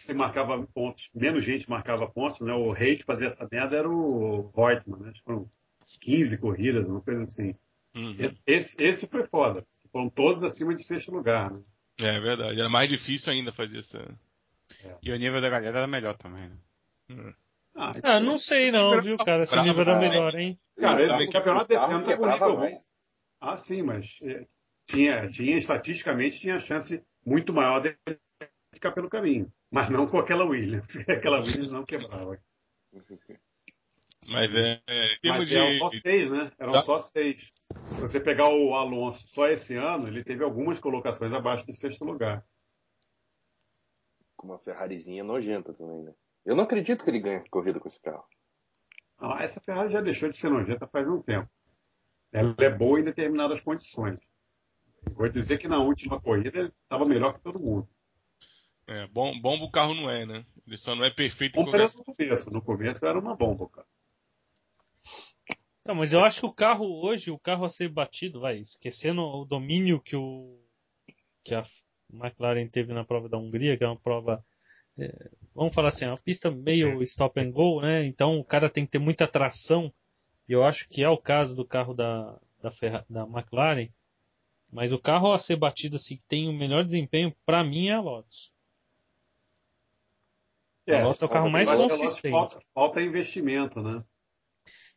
[0.00, 2.52] você marcava pontos, menos gente marcava pontos, né?
[2.52, 5.12] O rei que fazia essa merda era o Reutemann, né?
[5.24, 5.48] Foram
[6.00, 7.54] 15 corridas, uma coisa assim.
[7.94, 8.16] Uhum.
[8.18, 9.64] Esse, esse, esse, foi foda.
[9.90, 11.62] Foram todos acima de sexto lugar, né?
[12.00, 12.60] É verdade.
[12.60, 13.98] Era mais difícil ainda fazer essa.
[14.84, 14.96] É.
[15.02, 16.56] E o nível da galera era melhor também, né?
[17.10, 17.32] Hum.
[17.74, 19.46] Ah, ah, não sei não, viu, cara?
[19.46, 20.58] Se o nível era melhor, hein?
[20.78, 22.82] Cara, esse campeonato desse ano tá bonito.
[23.40, 24.44] Ah, sim, mas é,
[24.88, 27.96] tinha, tinha, estatisticamente, tinha chance muito maior de
[28.78, 29.52] ficar pelo caminho.
[29.70, 30.86] Mas não com aquela Williams.
[31.08, 32.38] aquela Williams não quebrava.
[34.30, 34.80] Mas é.
[34.88, 35.56] é mas de...
[35.56, 36.52] eram só seis, né?
[36.58, 36.82] Eram tá.
[36.82, 37.42] só seis.
[37.94, 42.04] Se você pegar o Alonso só esse ano, ele teve algumas colocações abaixo de sexto
[42.04, 42.44] lugar.
[44.36, 46.14] Com uma Ferrarizinha nojenta também, né?
[46.46, 48.24] Eu não acredito que ele ganhe corrida com esse carro.
[49.18, 51.48] Ah, essa Ferrari já deixou de ser nojenta faz um tempo.
[52.32, 54.20] Ela é boa em determinadas condições.
[55.14, 57.88] Vou dizer que na última corrida ele estava melhor que todo mundo.
[58.88, 60.44] É, bom, bomba o carro não é, né?
[60.66, 61.72] Ele só não é perfeito era no
[62.04, 62.50] começo.
[62.50, 63.86] No começo era uma bomba, cara.
[65.84, 69.22] Não, mas eu acho que o carro hoje, o carro a ser batido, vai, esquecendo
[69.22, 70.58] o domínio que o
[71.44, 71.64] que a
[72.12, 74.44] McLaren teve na prova da Hungria, que é uma prova
[74.98, 78.04] é, vamos falar assim, é uma pista meio stop and go, né?
[78.04, 79.92] Então o cara tem que ter muita tração.
[80.48, 83.88] E eu acho que é o caso do carro da, da, Ferra, da McLaren.
[84.70, 87.94] Mas o carro a ser batido assim, que tem o melhor desempenho, para mim é
[87.94, 88.52] a Lotus.
[90.88, 92.30] É, a Lotus é o carro mais consistente.
[92.30, 94.02] Falta, falta, investimento, né?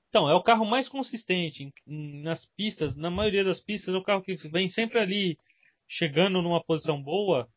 [0.10, 4.22] Então, é o carro mais consistente nas pistas, na maioria das pistas, é o carro
[4.22, 5.38] que vem sempre ali
[5.88, 7.48] chegando numa posição boa.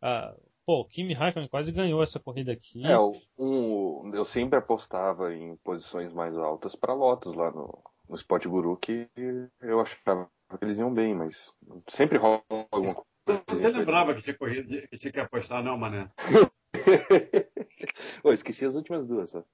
[0.00, 2.86] Ah, Pô, o Kimi Raikkonen quase ganhou essa corrida aqui.
[2.86, 2.96] É,
[3.36, 8.76] um, eu sempre apostava em posições mais altas para Lotus lá no, no Spot Guru,
[8.76, 9.08] que
[9.60, 10.28] eu achava
[10.58, 11.36] que eles iam bem, mas
[11.90, 13.02] sempre rola alguma coisa.
[13.48, 16.10] Você lembrava que tinha, corrida, que tinha que apostar, não, Mané?
[18.22, 19.44] Pô, esqueci as últimas duas, só.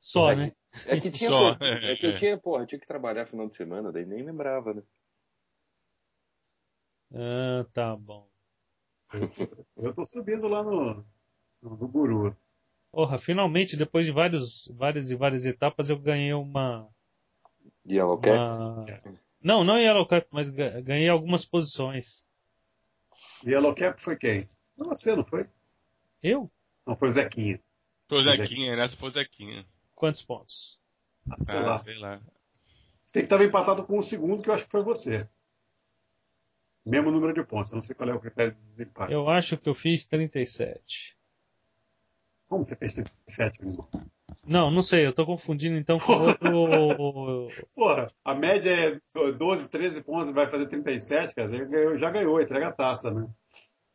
[0.00, 0.52] Só, né?
[0.86, 3.90] É que tinha, Só, é que eu tinha, porra, tinha que trabalhar final de semana,
[3.90, 4.82] daí nem lembrava, né?
[7.14, 8.28] Ah, tá bom.
[9.76, 11.06] Eu tô subindo lá no,
[11.62, 12.36] no, no Guru.
[12.90, 16.88] Porra, finalmente, depois de vários, várias e várias etapas, eu ganhei uma.
[17.86, 18.36] Yellow Cap?
[18.36, 18.86] Uma...
[19.40, 22.24] Não, não Yellow Cap, mas ganhei algumas posições.
[23.44, 24.48] Yellow Cap foi quem?
[24.76, 25.48] Você, não foi?
[26.22, 26.50] Eu?
[26.86, 27.60] Não, foi o Zequinha.
[28.08, 29.66] Foi o Zequinha, nessa foi o Zequinha.
[29.94, 30.78] Quantos pontos?
[31.30, 31.78] Ah, sei, ah, lá.
[31.80, 32.20] sei lá.
[33.04, 35.28] Você tem que estar empatado com o segundo, que eu acho que foi você.
[36.84, 39.12] Mesmo número de pontos, eu não sei qual é o critério de desempate.
[39.12, 41.16] Eu acho que eu fiz 37.
[42.48, 43.88] Como você fez 37, irmão?
[44.44, 47.48] Não, não sei, eu tô confundindo então com outro.
[47.74, 49.00] Porra, a média é
[49.32, 51.50] 12, 13 pontos, vai fazer 37, cara.
[51.50, 53.28] Já, já ganhou, entrega a taça, né?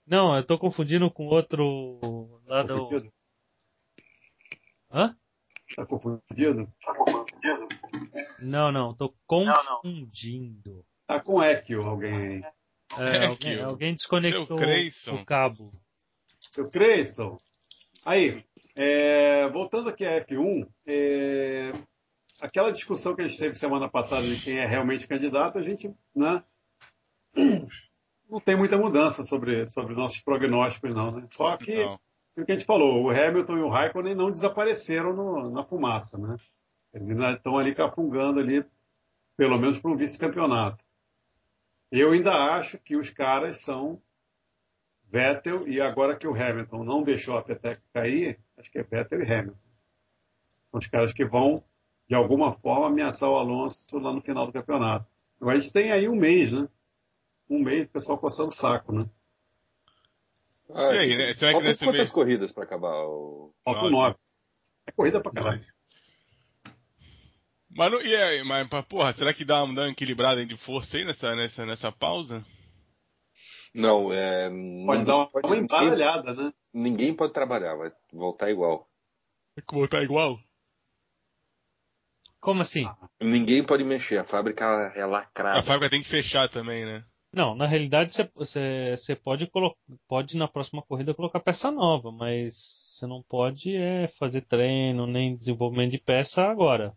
[0.06, 2.90] Não, eu tô confundindo com outro lá do.
[4.92, 5.16] Hã?
[5.76, 6.68] Tá confundido?
[6.84, 7.68] Tá confundido?
[8.40, 10.86] Não, não, tô confundindo.
[11.08, 12.44] Tá com Equio alguém aí.
[12.98, 14.58] É, alguém, alguém desconectou
[15.14, 15.72] o cabo.
[16.52, 17.38] Seu Creyson.
[18.04, 18.44] Aí,
[18.76, 21.72] é, voltando aqui a F1, é,
[22.40, 25.94] aquela discussão que a gente teve semana passada de quem é realmente candidato, a gente
[26.16, 26.44] né,
[28.32, 31.12] não tem muita mudança sobre, sobre nossos prognósticos, não.
[31.12, 31.28] Né?
[31.32, 31.84] Só que,
[32.38, 36.18] o que a gente falou, o Hamilton e o Raikkonen não desapareceram no, na fumaça.
[36.18, 36.38] Né?
[36.94, 38.66] Eles ainda estão ali cafungando ali,
[39.36, 40.82] pelo menos para um vice-campeonato.
[41.92, 44.02] Eu ainda acho que os caras são
[45.12, 49.24] Vettel e agora que o Hamilton não deixou a peteca cair, acho que é Vettel
[49.24, 49.60] e Hamilton.
[50.72, 51.62] São os caras que vão,
[52.08, 55.06] de alguma forma, ameaçar o Alonso lá no final do campeonato.
[55.42, 56.70] Agora a gente tem aí um mês, né?
[57.52, 59.06] Um mês o pessoal coçando o saco, né?
[60.74, 61.34] Ah, e aí, né?
[61.34, 62.10] Será que quantas mês...
[62.10, 63.54] corridas para acabar o.
[63.66, 64.16] Faltam nove.
[64.88, 65.66] É corrida pra caralho.
[67.76, 71.04] Mas, não, e aí, mas, porra, será que dá, dá uma equilibrada de força aí
[71.04, 72.46] nessa, nessa, nessa pausa?
[73.74, 74.50] Não, é.
[74.86, 76.54] Pode dar pode, uma embaralhada, né?
[76.74, 78.88] Ninguém pode trabalhar, vai voltar igual.
[79.70, 80.40] Voltar igual?
[82.40, 82.86] Como assim?
[83.22, 85.60] Ninguém pode mexer, a fábrica é lacrada.
[85.60, 87.04] A fábrica tem que fechar também, né?
[87.34, 89.50] Não, na realidade você, pode,
[90.08, 95.38] pode na próxima corrida colocar peça nova, mas você não pode é, fazer treino nem
[95.38, 96.94] desenvolvimento de peça agora.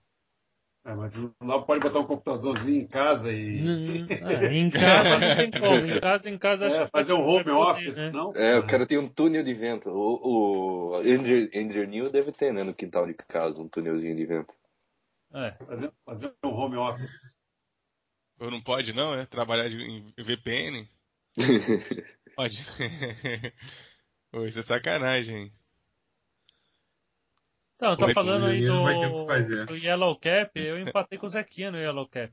[0.87, 3.63] É, mas não pode botar um computadorzinho em casa e.
[4.23, 5.75] É, em casa não tem como.
[5.77, 8.11] Em casa, em casa é, fazer um home office, né?
[8.11, 8.37] não?
[8.37, 9.89] É, o cara tem um túnel de vento.
[9.89, 14.53] O, o Andrew New deve ter, né, no quintal de casa, um túnelzinho de vento.
[15.33, 15.53] É.
[15.53, 17.34] Fazer, fazer um home office.
[18.39, 19.27] Ou não pode, não, é?
[19.27, 20.89] Trabalhar em VPN?
[22.37, 22.57] pode.
[24.31, 25.53] Pô, isso é sacanagem.
[27.77, 32.09] Então, tá falando aí do, do Yellow Cap, eu empatei com o Zequinha no Yellow
[32.09, 32.33] Cap.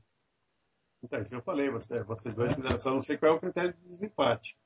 [1.02, 3.40] Então, isso que eu falei, você, vocês dois fizeram, só não sei qual é o
[3.40, 4.56] critério de desempate.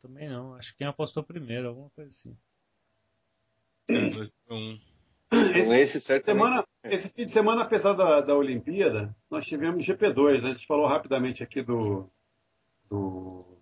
[0.00, 2.36] Também não, acho que quem apostou primeiro, alguma coisa assim.
[5.58, 10.50] Esse, esse, semana, esse fim de semana, apesar da, da Olimpíada, nós tivemos GP2, né?
[10.50, 12.08] a gente falou rapidamente aqui do,
[12.88, 13.58] do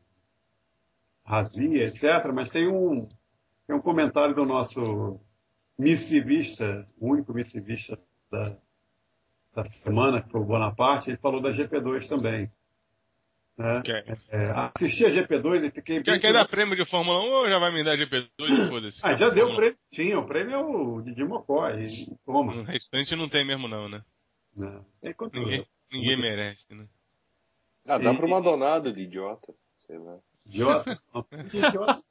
[1.24, 3.08] Razia, etc., mas tem um,
[3.66, 5.20] tem um comentário do nosso
[5.78, 7.98] missivista, o único missivista
[8.30, 8.56] da,
[9.54, 12.50] da semana, que foi o Bonaparte, ele falou da GP2 também.
[13.58, 13.82] Né?
[14.28, 16.00] É, assisti a GP2 e fiquei.
[16.00, 19.30] Quer, quer dar prêmio de Fórmula 1 ou já vai me dar GP2 Ah, já
[19.30, 19.76] deu o prêmio.
[19.90, 21.68] Tinha, o prêmio é o Didi Mocó.
[21.70, 22.54] E toma.
[22.54, 24.00] O restante não tem mesmo, não, né?
[24.56, 24.84] Não,
[25.32, 26.86] ninguém, ninguém merece, né?
[27.84, 29.52] Ah, dá e, pra uma donada de idiota.
[29.86, 30.18] Sei lá.
[30.46, 31.00] Idiota?
[31.52, 32.02] idiota.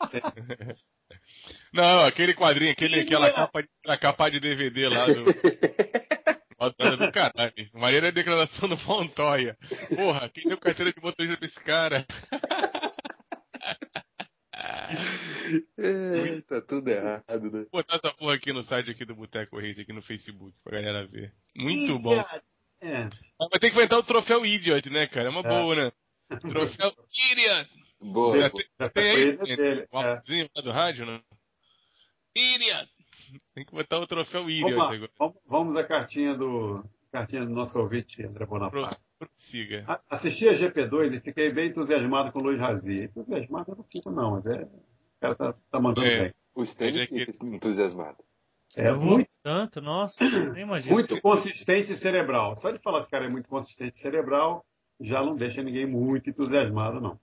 [1.71, 5.23] Não, aquele quadrinho, aquele, aquela, capa de, aquela capa de DVD lá do.
[6.57, 7.53] do caralho.
[7.73, 9.57] Maneira declaração do Montoya.
[9.95, 12.05] Porra, quem deu carteira de motorista pra esse cara?
[15.77, 17.65] É, tá tudo errado, né?
[17.71, 20.81] Vou botar essa porra aqui no site aqui do Boteco Reis, aqui no Facebook, pra
[20.81, 21.33] galera ver.
[21.55, 22.19] Muito bom.
[22.81, 23.09] É.
[23.39, 25.27] Vai ter que inventar o troféu Idiot, né, cara?
[25.27, 25.43] É uma é.
[25.43, 25.91] boa, né?
[26.41, 26.93] Troféu
[27.31, 27.69] Idiot!
[27.99, 28.39] Boa.
[28.39, 30.49] Já tem, já tem aí, dele, um é.
[30.55, 31.21] lá do rádio, né?
[32.35, 32.96] Idiot!
[33.53, 35.09] Tem que botar o troféu vamos agora.
[35.45, 39.01] Vamos, à cartinha do, cartinha do nosso ouvinte, André Bonaparte.
[39.17, 40.01] Prossiga.
[40.09, 43.05] Assisti a GP2 e fiquei bem entusiasmado com o Luiz Razia.
[43.05, 46.23] Entusiasmado eu não fico, não, mas é, o cara tá, tá mandando é.
[46.23, 46.33] bem.
[46.55, 48.17] O Stanley é fica entusiasmado.
[48.75, 50.17] É muito tanto, nossa,
[50.51, 50.93] nem imagino.
[50.93, 52.57] Muito consistente e cerebral.
[52.57, 54.65] Só de falar que o cara é muito consistente e cerebral,
[54.99, 57.19] já não deixa ninguém muito entusiasmado, não.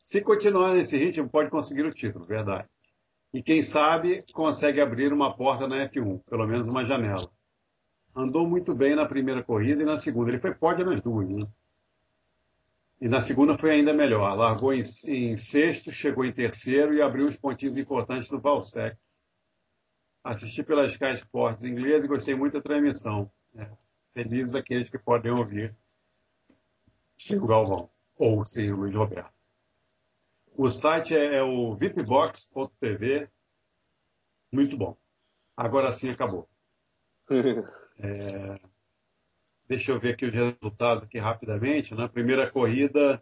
[0.00, 2.68] Se continuar nesse ritmo, pode conseguir o título, verdade.
[3.32, 7.30] E quem sabe consegue abrir uma porta na F1, pelo menos uma janela.
[8.16, 10.30] andou muito bem na primeira corrida e na segunda.
[10.30, 11.46] Ele foi pódio nas duas, né?
[13.00, 14.34] E na segunda foi ainda melhor.
[14.34, 18.96] Largou em, em sexto, chegou em terceiro e abriu os pontinhos importantes do Valsec.
[20.24, 23.30] Assisti pela Sky Sports inglesa e gostei muito da transmissão.
[23.54, 23.70] É,
[24.14, 25.76] felizes aqueles que podem ouvir
[27.16, 29.37] sem o Galvão ou sem o Luiz Roberto.
[30.58, 33.30] O site é, é o vipbox.tv.
[34.52, 34.96] Muito bom.
[35.56, 36.48] Agora sim acabou.
[38.00, 38.54] É,
[39.66, 41.92] deixa eu ver aqui os resultados aqui rapidamente.
[41.96, 43.20] Na primeira corrida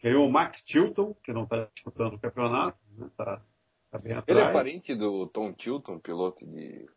[0.00, 2.78] ganhou o Max Tilton, que não está disputando o campeonato.
[2.96, 3.10] Né?
[3.16, 3.42] Tá,
[3.90, 4.24] tá bem atrás.
[4.28, 6.88] Ele é parente do Tom Tilton, piloto de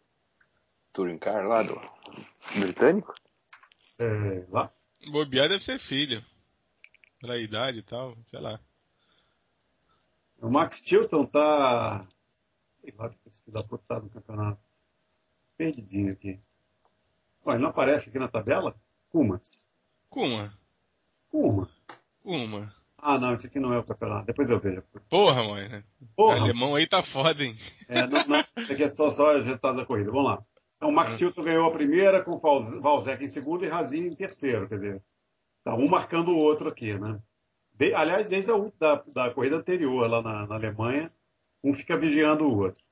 [0.93, 1.73] Touring Car lá do
[2.59, 3.15] britânico?
[3.97, 4.71] É, lá.
[5.11, 6.23] Bobear deve ser filho.
[7.19, 8.59] Pela idade e tal, sei lá.
[10.41, 12.05] O Max Tilton tá.
[12.81, 14.61] Sei lá que esse filho da puta tá no campeonato.
[15.57, 16.39] Perdidinho aqui.
[17.43, 18.75] Ó, ele não aparece aqui na tabela?
[19.09, 19.65] Kumas.
[20.09, 20.53] Kuma.
[21.29, 21.69] Kuma.
[22.21, 22.73] Kuma.
[22.97, 24.25] Ah, não, esse aqui não é o campeonato.
[24.25, 24.83] Depois eu vejo.
[25.09, 25.83] Porra, mãe.
[26.15, 26.39] Porra.
[26.39, 27.57] O alemão aí tá foda, hein?
[27.87, 28.43] É, não, não.
[28.57, 30.11] Isso aqui é só, só os resultados da corrida.
[30.11, 30.43] Vamos lá.
[30.75, 31.17] Então, o Max.
[31.17, 34.67] Tilton ganhou a primeira, com o Valzec em segundo e Razinho em terceiro.
[34.67, 35.03] Quer dizer,
[35.63, 37.19] tá um marcando o outro aqui, né?
[37.77, 41.11] De, aliás, desde a da, da corrida anterior, lá na, na, Alemanha,
[41.63, 42.83] um fica vigiando o outro.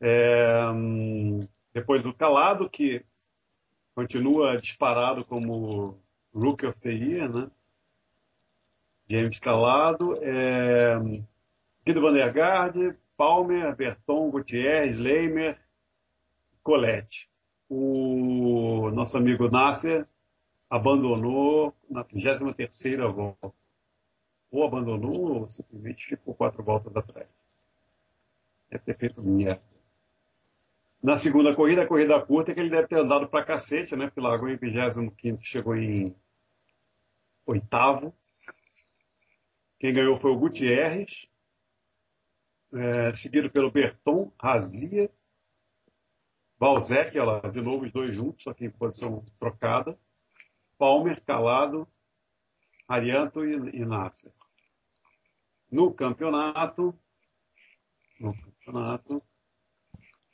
[0.00, 1.40] É, hum,
[1.72, 3.04] depois do Calado, que
[3.94, 5.98] continua disparado como
[6.34, 7.50] Rookie of the Year, né?
[9.06, 10.98] James Calado, é,
[11.84, 15.58] Guido Van der Garde, Palmer, Berton, Gutierrez, Leimer,
[16.62, 17.28] Colette.
[17.68, 20.06] O nosso amigo Nasser
[20.70, 23.63] abandonou na 23 volta
[24.54, 27.28] ou abandonou ou simplesmente ficou quatro voltas atrás.
[28.70, 29.62] Deve ter feito merda.
[31.02, 34.06] Na segunda corrida, a corrida curta, que ele deve ter andado pra cacete, né?
[34.06, 36.14] Porque largou em 25 chegou em
[37.44, 38.14] oitavo.
[39.80, 41.28] Quem ganhou foi o Gutierrez,
[42.72, 45.10] é, seguido pelo Berton, Razia,
[46.58, 49.98] Balzec, ela, de novo os dois juntos, só que em posição trocada,
[50.78, 51.86] Palmer, Calado,
[52.88, 54.32] Arianto e, e Nasser
[55.70, 56.94] no campeonato.
[58.18, 59.22] No campeonato.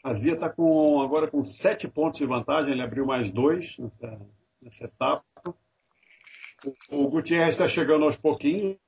[0.02, 4.26] A Zia está com, agora com sete pontos de vantagem, ele abriu mais dois nessa,
[4.62, 5.24] nessa etapa.
[6.90, 8.78] O, o Gutierrez está chegando aos pouquinhos,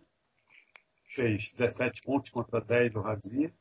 [1.15, 3.53] fez 17 pontos contra 10 do Razia,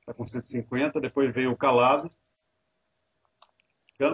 [0.00, 1.00] está com 150.
[1.00, 2.08] Depois veio o Calado,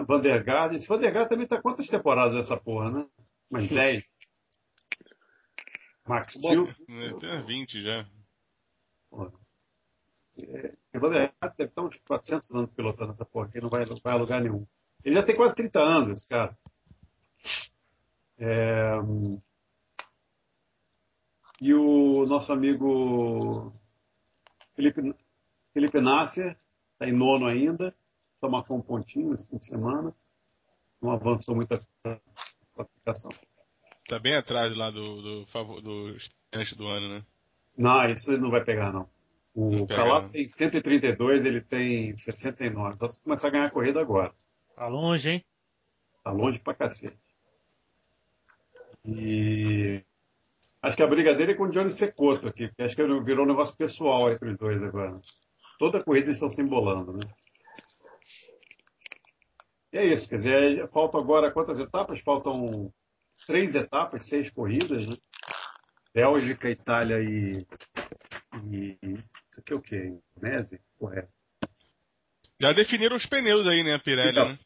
[0.05, 0.75] Vandergaard.
[0.75, 3.07] Esse Vandergaard também está quantas temporadas dessa porra, né?
[3.49, 4.03] Mais 10.
[6.07, 6.67] Max Steel.
[7.19, 8.07] Tem 20 já.
[10.37, 14.17] É, deve estar uns 400 anos pilotando essa porra aqui, não vai, não vai a
[14.17, 14.65] lugar nenhum.
[15.03, 16.57] Ele já tem quase 30 anos, esse cara.
[18.37, 18.97] É...
[21.59, 23.73] E o nosso amigo
[24.75, 25.01] Felipe,
[25.73, 26.55] Felipe Nasser
[26.93, 27.95] está em nono ainda,
[28.39, 30.13] só marcou um pontinho esse fim de semana.
[31.01, 31.79] Não avançou muito a
[32.75, 33.31] classificação.
[34.03, 37.25] Está bem atrás lá do, do, do, do do ano, né?
[37.77, 39.07] Não, isso ele não vai pegar, não.
[39.53, 42.95] O Calado tem 132, ele tem 69.
[42.95, 44.33] Então você começar a ganhar a corrida agora.
[44.75, 45.45] Tá longe, hein?
[46.23, 47.17] Tá longe pra cacete.
[49.05, 50.03] E
[50.81, 53.45] acho que a briga dele é com o Johnny Secoto aqui, porque acho que virou
[53.45, 55.19] um negócio pessoal entre os dois agora.
[55.79, 57.23] Toda corrida eles estão se embolando, né?
[59.93, 62.19] E é isso, quer dizer, faltam agora quantas etapas?
[62.21, 62.91] Faltam
[63.47, 65.15] três etapas, seis corridas, né?
[66.17, 67.63] Bélgica, Itália e,
[68.73, 68.97] e.
[69.03, 70.19] Isso aqui é o quê?
[70.35, 70.79] Indonésia?
[70.97, 71.29] Correto.
[72.59, 74.57] Já definiram os pneus aí, né, Pirelli, então, né?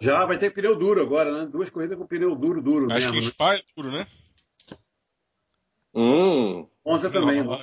[0.00, 1.50] Já vai ter pneu duro agora, né?
[1.50, 3.20] Duas corridas com pneu duro, duro Acho mesmo.
[3.20, 4.06] que Spa é duro, né?
[5.92, 6.68] Hum.
[6.86, 7.58] Monza também, não,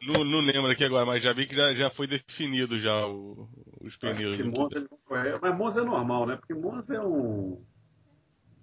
[0.00, 3.46] não, não lembro aqui agora, mas já vi que já, já foi definido já o,
[3.82, 4.38] os pneus.
[4.38, 4.88] Monza,
[5.42, 6.36] mas Monza é normal, né?
[6.36, 7.62] Porque Monza é um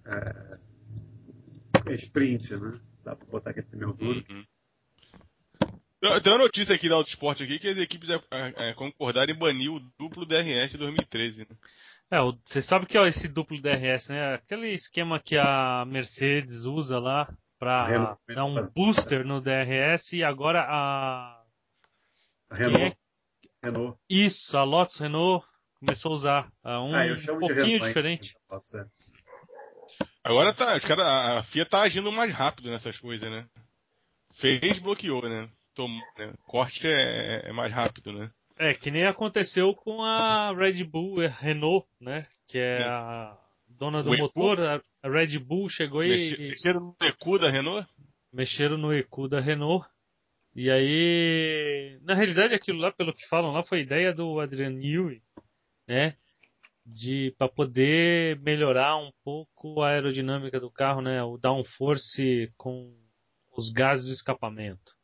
[0.06, 2.80] é, sprint, né?
[3.04, 4.24] Dá para botar aquele pneu duro.
[4.32, 4.44] Uhum.
[6.22, 9.72] Tem uma notícia aqui da Autosport aqui que as equipes é, é, concordaram em banir
[9.72, 11.40] o duplo DRS em 2013.
[11.40, 11.56] Né?
[12.10, 14.34] É, você sabe que ó, esse duplo DRS, né?
[14.34, 20.62] Aquele esquema que a Mercedes usa lá para dar um booster no DRS e agora
[20.68, 21.42] a.
[22.50, 22.96] a Renault.
[23.62, 23.66] É...
[23.66, 23.98] Renault.
[24.08, 25.44] Isso, a Lotus Renault
[25.80, 26.52] começou a usar.
[26.64, 28.34] Um, ah, um pouquinho diferente.
[30.26, 33.46] Agora tá, os cara, a FIA tá agindo mais rápido nessas coisas, né?
[34.40, 35.48] Fez, bloqueou, né?
[35.72, 36.34] Tom, né?
[36.48, 38.28] Corte é, é, mais rápido, né?
[38.58, 42.26] É, que nem aconteceu com a Red Bull, a Renault, né?
[42.48, 44.58] Que é a dona do o motor.
[44.60, 46.36] A Red Bull chegou e.
[46.36, 47.88] Mexeram no ECU da Renault?
[48.32, 49.86] Mexeram no ECU da Renault.
[50.56, 52.00] E aí.
[52.02, 55.22] Na realidade, aquilo lá, pelo que falam lá, foi ideia do Adrian Newey,
[55.86, 56.16] né?
[56.88, 61.22] De para poder melhorar um pouco a aerodinâmica do carro, né?
[61.22, 62.94] O downforce com
[63.56, 64.94] os gases de escapamento.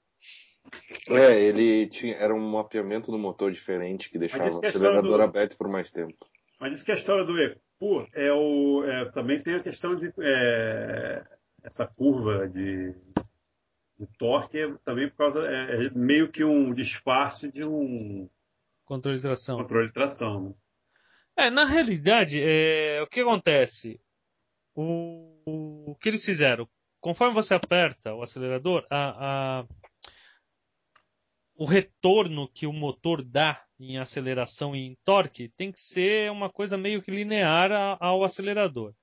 [1.09, 5.23] É, ele tinha, era um mapeamento do motor diferente que deixava o acelerador do...
[5.23, 6.17] aberto por mais tempo.
[6.61, 10.13] Mas diz que a história do ECU é o, é, também tem a questão de
[10.21, 11.25] é,
[11.65, 12.93] essa curva de,
[13.99, 18.29] de torque é, também por causa é, é, meio que um disfarce de um
[18.85, 19.59] controle de tração.
[19.59, 20.49] Controle de tração.
[20.49, 20.55] Né?
[21.37, 24.01] É, na realidade, é, o que acontece?
[24.75, 26.69] O, o que eles fizeram?
[27.01, 29.67] Conforme você aperta o acelerador, a, a
[31.57, 36.51] o retorno que o motor dá em aceleração e em torque tem que ser uma
[36.51, 38.95] coisa meio que linear ao acelerador.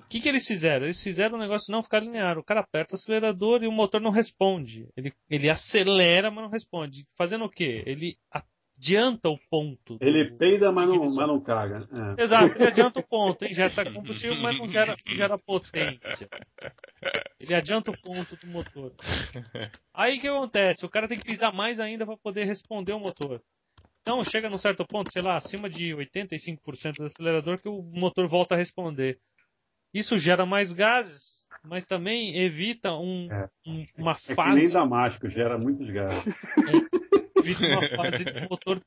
[0.00, 0.86] O que, que eles fizeram?
[0.86, 2.38] Eles fizeram o negócio não ficar linear.
[2.38, 4.88] O cara aperta o acelerador e o motor não responde.
[4.96, 7.04] Ele, ele acelera, mas não responde.
[7.16, 7.82] Fazendo o quê?
[7.84, 8.16] Ele
[8.78, 9.98] adianta o ponto.
[10.00, 11.88] Ele peida, mas não, mas não caga.
[12.16, 12.22] É.
[12.22, 16.28] Exato, ele adianta o ponto, injeta combustível, mas não gera, não gera potência.
[17.40, 18.92] Ele adianta o ponto do motor.
[19.92, 20.86] Aí o que acontece?
[20.86, 23.40] O cara tem que pisar mais ainda para poder responder o motor.
[24.02, 28.28] Então chega num certo ponto, sei lá, acima de 85% do acelerador que o motor
[28.28, 29.18] volta a responder.
[29.92, 33.48] Isso gera mais gases, mas também evita um, é.
[33.66, 34.32] um, uma fase.
[34.32, 36.34] É que nem Damasco, gera muitos gases.
[37.52, 38.82] É vive uma fase do motor,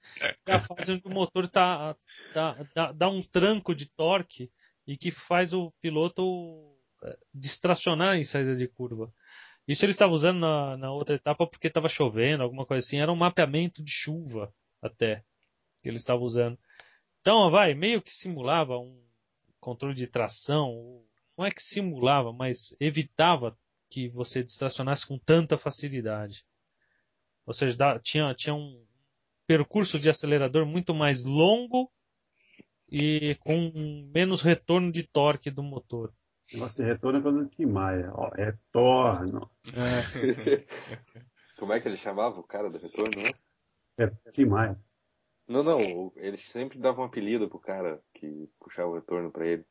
[0.45, 1.95] é a fase onde o motor tá,
[2.33, 4.49] tá, dá, dá um tranco de torque
[4.87, 9.11] e que faz o piloto é, distracionar em saída de curva.
[9.67, 12.99] Isso ele estava usando na, na outra etapa porque estava chovendo, alguma coisa assim.
[12.99, 15.23] Era um mapeamento de chuva até
[15.81, 16.57] que ele estava usando.
[17.21, 18.99] Então, vai, meio que simulava um
[19.59, 21.03] controle de tração.
[21.37, 23.55] Não é que simulava, mas evitava
[23.89, 26.43] que você distracionasse com tanta facilidade.
[27.51, 28.81] Ou seja, dá, tinha, tinha um
[29.45, 31.91] percurso de acelerador muito mais longo
[32.89, 36.13] e com menos retorno de torque do motor.
[36.53, 38.09] Nossa, retorno é quando Tim Maia.
[38.13, 39.51] Ó, retorno.
[39.67, 40.63] É.
[41.59, 43.31] Como é que ele chamava o cara do retorno, né?
[43.97, 44.79] É Tim Maia.
[45.45, 46.13] Não, não.
[46.15, 49.65] Eles sempre davam um apelido pro cara que puxava o retorno para ele.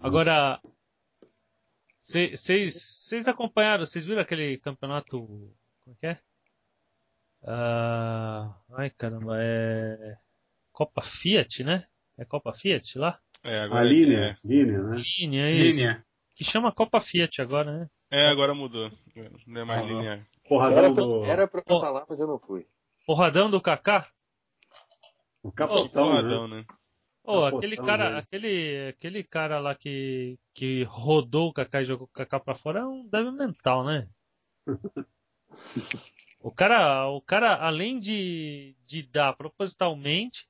[0.00, 0.60] Agora,
[2.04, 5.50] vocês acompanharam, vocês viram aquele campeonato.
[5.84, 6.18] Como é que é?
[7.42, 10.16] Uh, ai caramba, é.
[10.72, 11.86] Copa Fiat, né?
[12.18, 13.20] É Copa Fiat lá?
[13.44, 13.80] É, agora.
[13.82, 14.36] A linha, é.
[14.42, 14.96] linha, né?
[15.18, 15.52] Linha, é.
[15.52, 16.06] Linha.
[16.34, 17.88] Que chama Copa Fiat agora, né?
[18.10, 18.90] É, agora mudou.
[19.46, 20.26] Não é mais ah, linha.
[20.48, 21.24] Porradão era, do...
[21.24, 22.66] era pra eu falar, mas eu não fui.
[23.06, 24.08] Porradão do Kaká?
[25.42, 26.56] O capitão, oh, porradão, né?
[26.58, 26.64] né?
[27.22, 32.10] Oh, aquele cara, aquele, aquele cara lá que, que rodou o Kaká e jogou o
[32.10, 34.08] Kaká pra fora é um débil mental, né?
[36.40, 40.46] o cara, o cara além de, de dar propositalmente,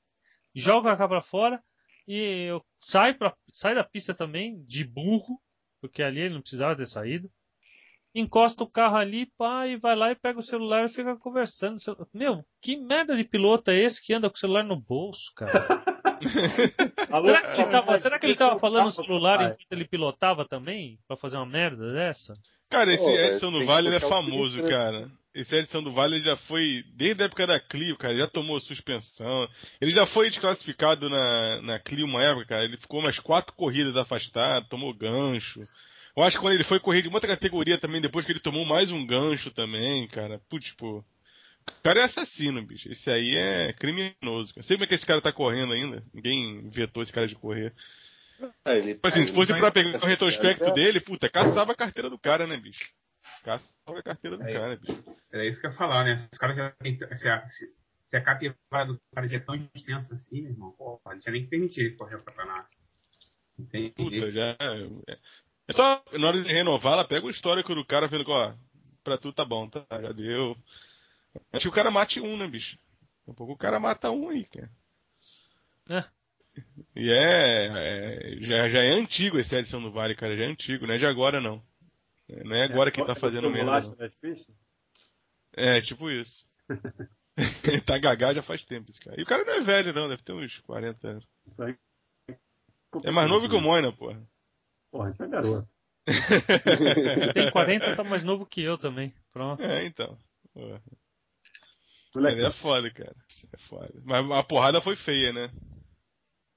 [0.55, 1.62] joga o Kaká pra fora
[2.07, 2.49] e
[2.81, 5.38] sai, pra, sai da pista também, de burro,
[5.81, 7.29] porque ali ele não precisava ter saído.
[8.14, 11.79] Encosta o carro ali, pá, e vai lá e pega o celular e fica conversando.
[12.12, 15.83] Meu, que merda de piloto é esse que anda com o celular no bolso, cara?
[17.14, 20.99] Será, que ele tava, será que ele tava falando no celular enquanto ele pilotava também?
[21.07, 22.35] Pra fazer uma merda dessa?
[22.70, 25.11] Cara, esse Edson do Vale é famoso, cara.
[25.35, 29.48] Esse Edson do Vale já foi, desde a época da Clio, cara, já tomou suspensão.
[29.81, 32.65] Ele já foi desclassificado na, na Clio uma época, cara.
[32.65, 35.60] Ele ficou umas quatro corridas afastado, tomou gancho.
[36.17, 38.65] Eu acho que quando ele foi correr de outra categoria também, depois que ele tomou
[38.65, 40.40] mais um gancho também, cara.
[40.48, 41.04] Putz, tipo.
[41.67, 42.90] O cara é assassino, bicho.
[42.92, 44.54] Esse aí é criminoso.
[44.54, 44.67] Cara.
[44.67, 46.04] Sei como é que esse cara tá correndo ainda.
[46.12, 47.73] Ninguém vetou esse cara de correr.
[48.64, 52.10] É, ele, tipo assim, se fosse pra pegar o retrospecto dele, puta, caçava a carteira
[52.10, 52.90] do cara, né, bicho?
[53.42, 55.04] Caçava a carteira do é, cara, bicho.
[55.32, 56.28] Era isso que eu ia falar, né?
[56.32, 56.98] Os caras já têm.
[57.16, 57.74] Se a, se,
[58.04, 61.32] se a capivara do cara já é tão extensa assim, meu irmão, pô, não tinha
[61.32, 62.74] nem que permitir ele correr o campeonato.
[63.58, 63.92] Entendi.
[63.92, 64.56] Puta, já.
[65.08, 65.18] É,
[65.68, 68.54] é só, na hora de renovar, ela pega o histórico do cara, vendo que, ó,
[69.02, 69.85] pra tu tá bom, tá?
[69.90, 70.56] Já deu.
[71.52, 72.76] Acho que o cara mate um, né, bicho?
[73.20, 74.70] Daqui a pouco o cara mata um aí, cara.
[75.90, 76.04] É.
[76.96, 80.37] E é, é, já, já é antigo esse edição do Vale, cara.
[80.37, 81.61] Já é antigo, não é de agora não.
[82.29, 83.71] Não é agora é, que tá fazendo mesmo.
[85.57, 86.46] É, tipo isso.
[87.87, 89.21] tá gagá já faz tempo esse cara.
[89.21, 91.27] E o cara não é velho não, deve ter uns 40 anos.
[91.48, 91.77] Isso aí.
[93.02, 94.23] É mais novo que o Moina, porra.
[94.92, 95.69] Porra, tá garoto.
[97.35, 99.13] Tem 40, tá mais novo que eu também.
[99.33, 99.63] Pronto.
[99.63, 100.17] É, então.
[100.52, 100.81] Porra.
[102.17, 103.17] Ele é foda, cara.
[103.52, 103.92] É foda.
[104.05, 105.50] Mas a porrada foi feia, né?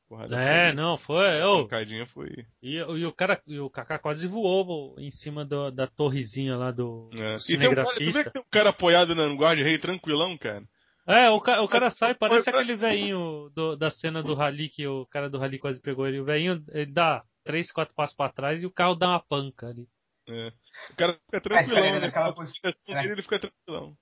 [0.08, 0.74] Porrada é, foi...
[0.74, 1.42] não, foi.
[1.42, 2.46] A pancadinha foi.
[2.62, 6.72] E, e, o cara, e o Kaká quase voou em cima do, da torrezinha lá
[6.72, 7.36] do, é.
[7.50, 10.64] E tem um cara, tu vê que tem um cara apoiado no guarda-rei tranquilão, cara?
[11.06, 15.06] É, o, ca, o cara sai, parece aquele velhinho da cena do rally que o
[15.06, 16.20] cara do rally quase pegou ele.
[16.20, 19.68] O velhinho ele dá três, quatro passos pra trás e o carro dá uma panca
[19.68, 19.88] ali.
[20.28, 20.52] É.
[20.92, 22.00] O cara fica tranquilão, é, né?
[22.00, 23.06] Naquela posição, é.
[23.06, 23.96] ele fica tranquilão.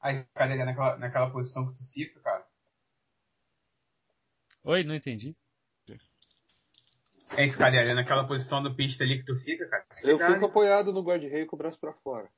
[0.00, 2.45] A escadaria naquela, naquela posição que tu fica, cara.
[4.66, 5.36] Oi, não entendi.
[7.36, 9.86] É escadaria naquela posição do pista ali que tu fica, cara.
[10.02, 12.28] Eu fico apoiado no guarda-rei com o braço pra fora.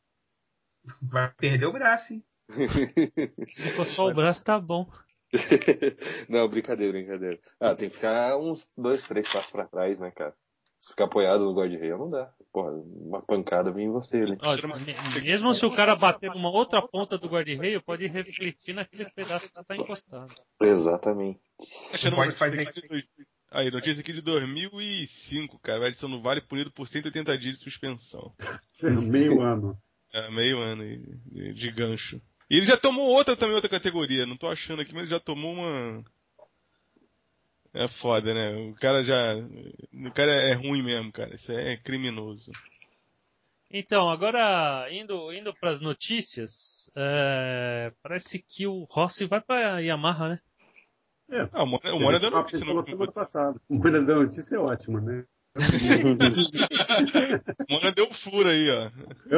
[1.10, 2.24] Vai perder o braço, hein?
[3.52, 4.90] Se for só o braço, tá bom.
[6.28, 7.38] não, brincadeira, brincadeira.
[7.58, 10.34] Ah, tem que ficar uns dois, três passos pra trás, né, cara?
[10.80, 12.30] Se ficar apoiado no guarda-reio, não dá.
[12.52, 14.38] Porra, uma pancada vem em você ali.
[15.22, 19.64] mesmo se o cara bater numa outra ponta do guarda-reio, pode refletir naquele pedaço que
[19.64, 20.32] tá encostado.
[20.62, 21.40] Exatamente.
[22.04, 22.70] Não pode fazer
[23.50, 25.80] Aí, notícia aqui de 2005, cara.
[25.80, 28.34] O Edson no Vale punido por 180 dias de suspensão.
[28.82, 29.76] meio ano.
[30.12, 32.20] É, meio ano de, de gancho.
[32.50, 34.26] E ele já tomou outra também, outra categoria.
[34.26, 36.02] Não tô achando aqui, mas ele já tomou uma.
[37.78, 38.56] É foda, né?
[38.56, 39.36] O cara já.
[39.36, 41.32] O cara é ruim mesmo, cara.
[41.36, 42.50] Isso é criminoso.
[43.70, 46.50] Então, agora indo, indo para as notícias,
[46.96, 47.92] é...
[48.02, 50.40] parece que o Rossi vai para Yamaha, né?
[51.30, 53.60] É, ah, o Mora, o Mora deu notícia no semana passada.
[53.68, 55.24] O Mora deu notícia é ótimo, né?
[57.70, 58.90] Mona deu furo aí, ó.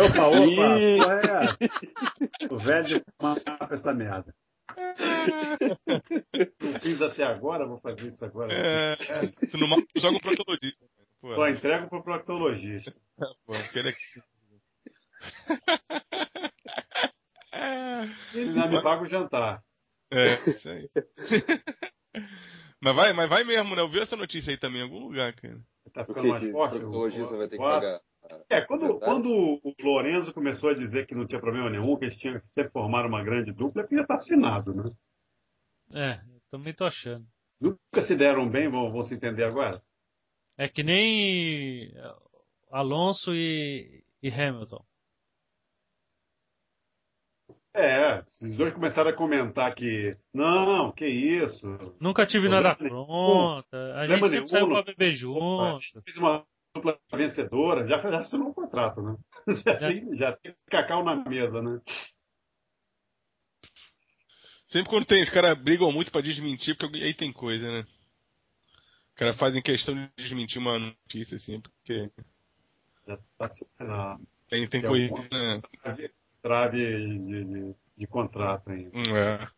[0.07, 0.97] Opa, opa, é.
[2.51, 4.33] O velho mata essa merda.
[6.61, 8.53] Não fiz até agora, vou fazer isso agora.
[8.53, 9.47] É, é.
[9.47, 10.87] Se não mata, joga o proctologista.
[11.21, 12.95] Pô, Só entrego pro proctologista.
[13.47, 14.23] Pô, aquele aqui.
[18.33, 19.63] Ele não me paga o jantar.
[20.11, 20.91] É, isso aí.
[22.81, 23.83] mas vai, mas vai mesmo, né?
[23.83, 25.61] Eu vi essa notícia aí também em algum lugar, cara.
[25.93, 26.77] Tá ficando mais forte.
[26.77, 28.01] O proctologista vai ter que pagar.
[28.51, 32.17] É, quando, quando o Lorenzo começou a dizer que não tinha problema nenhum, que eles
[32.17, 34.91] tinham que sempre formar uma grande dupla, é porque já está assinado, né?
[35.95, 36.21] É,
[36.51, 37.25] também tô achando.
[37.63, 39.81] Nunca se deram bem, vão, vão se entender agora?
[40.59, 41.93] É que nem
[42.73, 44.85] Alonso e, e Hamilton.
[47.73, 51.69] É, esses dois começaram a comentar que não, que isso.
[52.01, 53.95] Nunca tive nada pronta.
[53.95, 55.61] A gente sempre nenhum, saiu pra beber junto.
[55.61, 56.45] A gente fez uma
[56.75, 59.17] dupla vencedora, já, já assinou um contrato, né?
[59.65, 59.89] Já, é.
[59.89, 61.81] tem, já tem cacau na mesa, né?
[64.69, 67.81] Sempre quando tem, os caras brigam muito pra desmentir, porque aí tem coisa, né?
[67.81, 72.11] Os caras fazem questão de desmentir uma notícia, assim, porque.
[73.07, 73.49] Já tá
[73.81, 74.19] não.
[74.49, 75.61] Tem, tem, tem coisa, né?
[76.43, 76.79] trave
[77.19, 78.97] de, de, de contrato ainda.
[78.97, 79.49] É,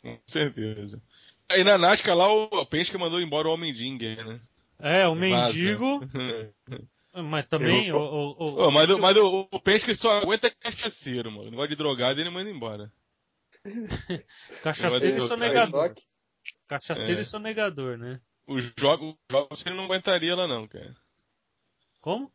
[0.00, 1.02] com certeza.
[1.48, 4.40] Aí na NASCAR lá o Penske mandou embora o Homem Dinger, né?
[4.82, 6.00] É, o mendigo.
[7.14, 7.88] mas também.
[7.88, 11.48] Eu, o, o, o, mas o, mas o, o Penske só aguenta cachaceiro, mano.
[11.48, 12.90] O negócio de drogado ele manda embora.
[14.62, 15.94] cachaceiro e sonegador.
[16.68, 17.22] Cachaceiro é.
[17.22, 18.20] e sonegador, né?
[18.76, 20.94] Jogos, jogos ele não aguentaria lá, não, cara.
[22.00, 22.30] Como?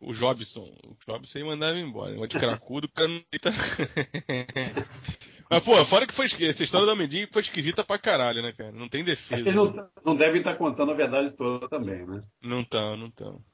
[0.00, 0.74] o Jobson.
[0.84, 2.12] O Jobson ele embora.
[2.12, 3.50] Negócio de cracudo, o cara não deita.
[5.50, 8.72] Mas, pô, fora que foi essa história da Mendinho foi esquisita pra caralho, né, cara?
[8.72, 9.34] Não tem defesa.
[9.34, 12.20] Acho que eles não, não devem estar contando a verdade toda também, né?
[12.42, 13.44] Não estão, não estão.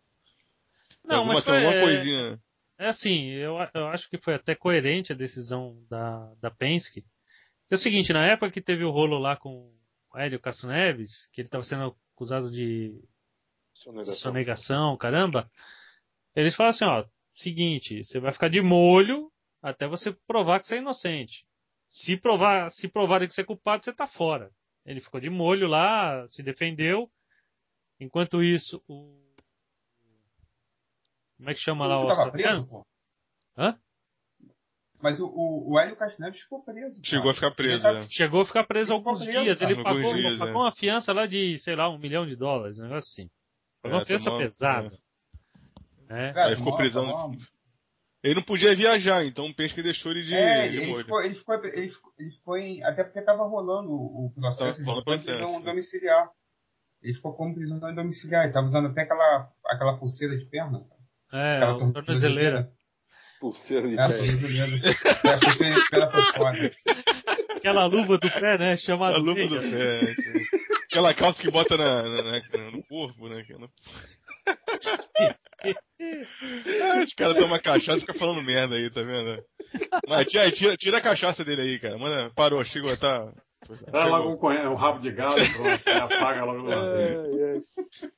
[1.04, 2.40] Não, alguma, mas foi, alguma coisinha.
[2.78, 7.04] É, é assim, eu, eu acho que foi até coerente a decisão da, da Penske.
[7.70, 9.72] É o seguinte, na época que teve o rolo lá com
[10.12, 12.92] o Hélio Castro Neves, que ele estava sendo acusado de
[13.72, 14.14] sonegação.
[14.14, 15.50] sonegação, caramba,
[16.34, 19.30] eles falam assim, ó, seguinte, você vai ficar de molho
[19.62, 21.44] até você provar que você é inocente.
[21.90, 24.50] Se provar, se provarem que você é culpado, você tá fora.
[24.86, 27.10] Ele ficou de molho lá, se defendeu.
[28.00, 29.20] Enquanto isso, o
[31.40, 32.86] como é que chama lá o tava preso, pô.
[33.56, 33.74] Hã?
[35.00, 37.00] Mas o, o, o Hélio Castanheves ficou preso.
[37.00, 37.08] Cara.
[37.08, 37.92] Chegou a ficar preso, tá...
[37.92, 38.02] é.
[38.10, 39.60] Chegou a ficar preso ele alguns preso, dias.
[39.62, 40.64] Ele pagou, dias, pagou é.
[40.66, 43.30] uma fiança lá de, sei lá, um milhão de dólares, um negócio assim.
[43.82, 44.98] Pagou é, uma fiança pesada.
[46.10, 46.28] É.
[46.28, 46.42] É.
[46.42, 47.32] Aí ficou prisão.
[48.22, 50.34] Ele não podia viajar, então o Penske deixou ele de.
[50.34, 51.88] É, de ele, ficou, ele, ficou, ele,
[52.28, 52.84] ficou, ele em.
[52.84, 56.30] Até porque estava rolando o processo, de prisão domiciliar.
[57.02, 58.42] Ele ficou como prisão domiciliar.
[58.42, 60.82] Ele estava usando até aquela, aquela pulseira de perna.
[61.32, 62.70] É, aquela tornozeleira.
[63.40, 64.16] Pulseira de é, perna.
[64.86, 66.72] É, a pulseira de perna foi foda.
[67.56, 68.76] Aquela luva do pé, né?
[68.76, 69.16] Chamada.
[69.16, 70.14] A luva do pé.
[70.84, 73.42] Aquela calça que bota na, na, na no corpo, né?
[75.62, 79.42] Ah, os caras tomam cachaça e ficam falando merda aí, tá vendo?
[80.08, 81.98] Mas tira, tira, tira, a cachaça dele aí, cara.
[81.98, 83.32] Manda, parou, chegou, tá.
[83.92, 86.98] Dá logo um, um, rabo de galo pronto, apaga logo lá.
[86.98, 87.60] É, é.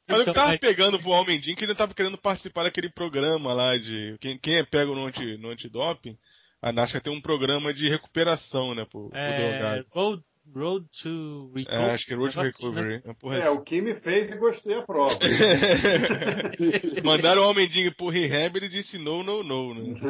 [0.08, 4.16] Mas eu tava pegando pro Almendinho que ele tava querendo participar daquele programa lá de.
[4.20, 6.16] Quem, quem é pego no, anti, no antidoping,
[6.62, 10.22] a NASCAR tem um programa de recuperação, né, pro, é, pro
[10.54, 11.90] Road to Recovery.
[11.90, 12.94] É, acho que é Road to Recovery.
[12.96, 13.40] Assim, né?
[13.40, 15.18] É, o que me fez e gostei a prova.
[17.02, 19.74] Mandaram o Homem-Ding pro rehab e ele disse no, no, no.
[19.74, 20.00] Né?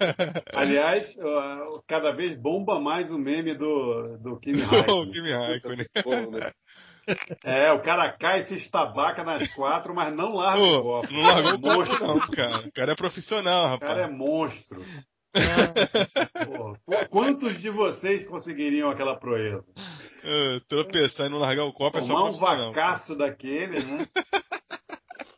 [0.00, 0.42] é.
[0.54, 1.16] Aliás,
[1.88, 5.02] cada vez bomba mais o meme do, do Kimi Raikkonen.
[5.08, 5.86] o Kimi Raikkonen.
[7.44, 11.12] É, o cara cai e se estabaca nas quatro, mas não larga Pô, o copo.
[11.12, 12.66] Não largou o copo, não, cara.
[12.68, 13.90] O cara é profissional, rapaz.
[13.90, 14.84] O cara é monstro.
[16.46, 19.64] Pô, quantos de vocês conseguiriam aquela proeza?
[20.24, 24.06] Uh, tropeçar e não largar o copo Tomar é só um vacaço daquele, né?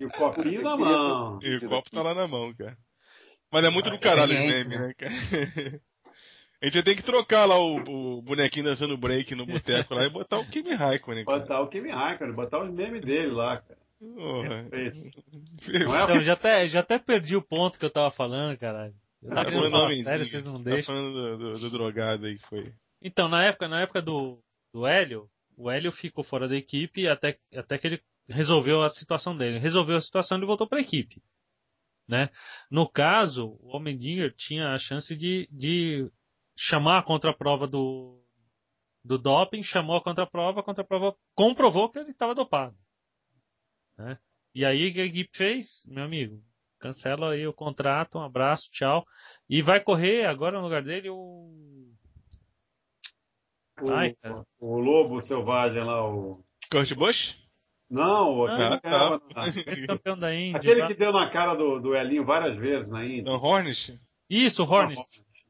[0.01, 1.38] E o copinho na mão.
[1.40, 2.76] E o copo tá lá na mão, cara.
[3.51, 5.12] Mas é muito do caralho o meme, né, cara?
[6.61, 7.76] A gente tem que trocar lá o,
[8.18, 11.24] o bonequinho dançando break no boteco lá e botar o Kimi Raikkonen.
[11.24, 11.38] Cara.
[11.38, 13.78] Botar o Kimi Raikkonen, botar os memes dele lá, cara.
[14.01, 14.42] Oh,
[14.72, 14.92] é
[15.66, 18.95] então, já, até, já até perdi o ponto que eu tava falando, caralho.
[19.28, 20.94] Tá falando falar sério, vocês não tá deixam.
[20.94, 22.74] Tá falando do, do, do, drogado aí que foi.
[23.00, 27.38] Então, na época, na época do, do Hélio, o Hélio ficou fora da equipe até,
[27.54, 29.58] até que ele resolveu a situação dele.
[29.58, 31.22] Resolveu a situação e voltou para a equipe.
[32.06, 32.28] Né?
[32.70, 36.10] No caso, o Homendinger tinha a chance de, de
[36.56, 38.22] chamar a contraprova do,
[39.02, 42.76] do doping, chamou a contraprova, a contraprova comprovou que ele estava dopado.
[43.96, 44.18] Né?
[44.54, 45.82] E aí o que a equipe fez?
[45.86, 46.42] Meu amigo,
[46.85, 49.07] cancela aí o contrato, um abraço, tchau.
[49.49, 51.51] E vai correr agora no lugar dele o.
[53.80, 54.14] O, Ai,
[54.61, 56.45] o Lobo Selvagem lá, o.
[56.70, 57.35] Kurt Busch?
[57.91, 59.20] Não, o ah, tá.
[59.89, 60.57] campeão da Indy.
[60.57, 60.87] Aquele tá?
[60.89, 63.28] que deu na cara do, do Elinho várias vezes na Indy.
[63.28, 63.99] O Hornish?
[64.28, 65.01] Isso, o Hornish.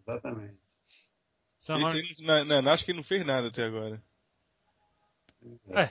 [0.01, 0.55] Exatamente.
[1.69, 4.01] Ele, na, na, acho que ele não fez nada até agora.
[5.71, 5.91] É.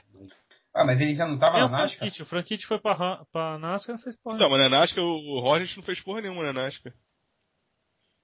[0.74, 2.10] Ah, mas ele já não tava na NASCAR?
[2.22, 5.40] O Franchitti foi pra, pra NASCAR e não fez porra Não, mas na NASCAR o,
[5.40, 6.94] o não fez porra nenhuma na NASCAR.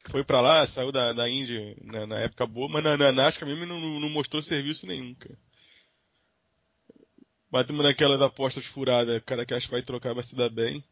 [0.10, 3.47] Foi pra lá, saiu da, da Indy na, na época boa, mas na, na NASCAR
[3.47, 5.38] mesmo não, não mostrou serviço nenhum, cara.
[7.52, 10.84] Batemos naquela da apostas furada, cara que acha que vai trocar vai se dar bem.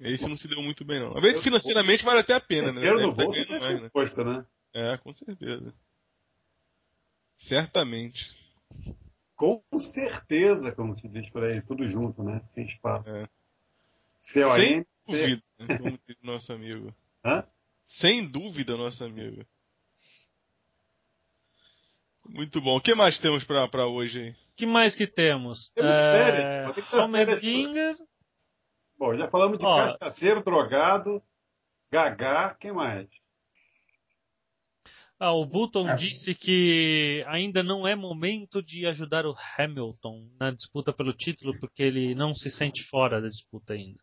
[0.00, 1.08] Esse não se deu muito bem, não.
[1.08, 2.80] Às vezes financeiramente vale até a pena, né?
[2.80, 3.90] Dinheiro no bolso tá mais, né?
[3.92, 4.44] Posto, né?
[4.74, 5.72] É, com certeza.
[7.48, 8.20] Certamente.
[9.36, 9.62] Com
[9.94, 12.40] certeza, como se diz por aí, tudo junto, né?
[12.44, 13.16] Sem espaço.
[13.16, 13.28] É.
[14.20, 15.78] Sem dúvida, né?
[15.78, 16.94] como diz nosso amigo.
[17.24, 17.44] Hã?
[18.00, 19.44] Sem dúvida, nosso amigo.
[22.28, 22.76] Muito bom.
[22.76, 24.30] O que mais temos para hoje aí?
[24.30, 25.70] O que mais que temos?
[25.74, 26.12] Temos é...
[26.12, 26.66] férias.
[28.98, 31.20] Bom, já falamos de Ó, cachaceiro, drogado,
[31.90, 33.08] gagá, quem mais?
[35.24, 35.94] Ah, o Button é.
[35.94, 41.80] disse que ainda não é momento de ajudar o Hamilton na disputa pelo título, porque
[41.80, 44.00] ele não se sente fora da disputa ainda.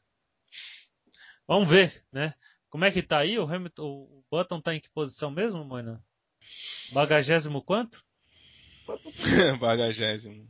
[1.45, 2.33] Vamos ver, né?
[2.69, 3.37] Como é que tá aí?
[3.37, 6.01] O Hamilton, o Button tá em que posição mesmo, Moina?
[6.93, 8.01] Bagagésimo quanto?
[9.59, 10.49] Bagagésimo.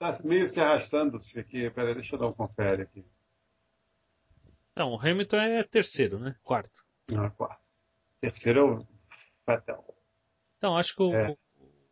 [0.00, 1.70] Tá meio se arrastando -se aqui.
[1.70, 3.04] Peraí, deixa eu dar um confere aqui.
[4.76, 6.34] Não, o Hamilton é terceiro, né?
[6.42, 6.82] Quarto.
[7.08, 7.62] Não, é quarto.
[8.20, 8.86] Terceiro é o
[9.46, 9.97] Vettel.
[10.58, 11.14] Então, acho que o.
[11.14, 11.36] É.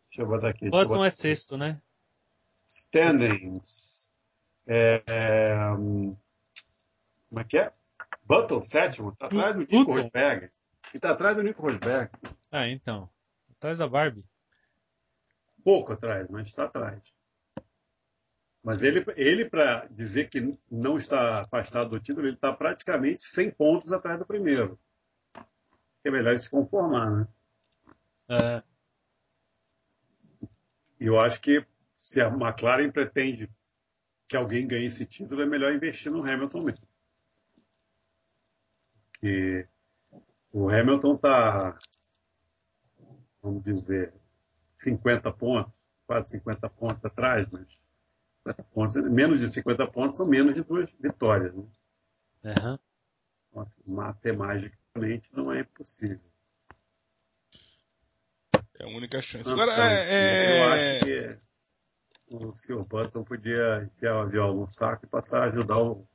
[0.08, 0.68] Deixa eu botar aqui.
[0.68, 1.80] Button é sexto, né?
[2.66, 4.10] Standings.
[4.66, 5.58] É, é,
[7.28, 7.72] como é que é?
[8.24, 9.10] Button, sétimo.
[9.10, 10.50] Está atrás do Nico Rosberg.
[10.92, 12.10] E está atrás do Nico Rosberg.
[12.50, 13.08] Ah, então.
[13.56, 14.24] Atrás da Barbie.
[15.62, 17.00] Pouco atrás, mas está atrás.
[18.62, 23.52] Mas ele, ele para dizer que não está afastado do título, ele está praticamente 100
[23.52, 24.78] pontos atrás do primeiro.
[26.02, 27.28] É melhor se conformar, né?
[28.28, 28.62] É.
[30.98, 31.64] Eu acho que
[31.98, 33.50] se a McLaren pretende
[34.28, 36.88] que alguém ganhe esse título, é melhor investir no Hamilton mesmo.
[39.12, 39.68] Porque
[40.52, 41.78] o Hamilton está,
[43.42, 44.12] vamos dizer,
[44.78, 45.72] 50 pontos,
[46.06, 47.66] quase 50 pontos atrás, mas
[48.72, 51.54] pontos, menos de 50 pontos são menos de duas vitórias.
[51.54, 51.64] Né?
[52.44, 52.78] Uhum.
[53.48, 56.20] Então, assim, matematicamente não é possível.
[58.78, 59.50] É a única chance.
[59.50, 60.96] Agora, é, eu é...
[60.96, 61.38] acho que
[62.28, 62.84] o Sr.
[62.84, 66.06] Button podia enfiar o avião no saco e passar a ajudar o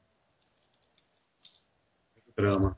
[2.36, 2.78] drama.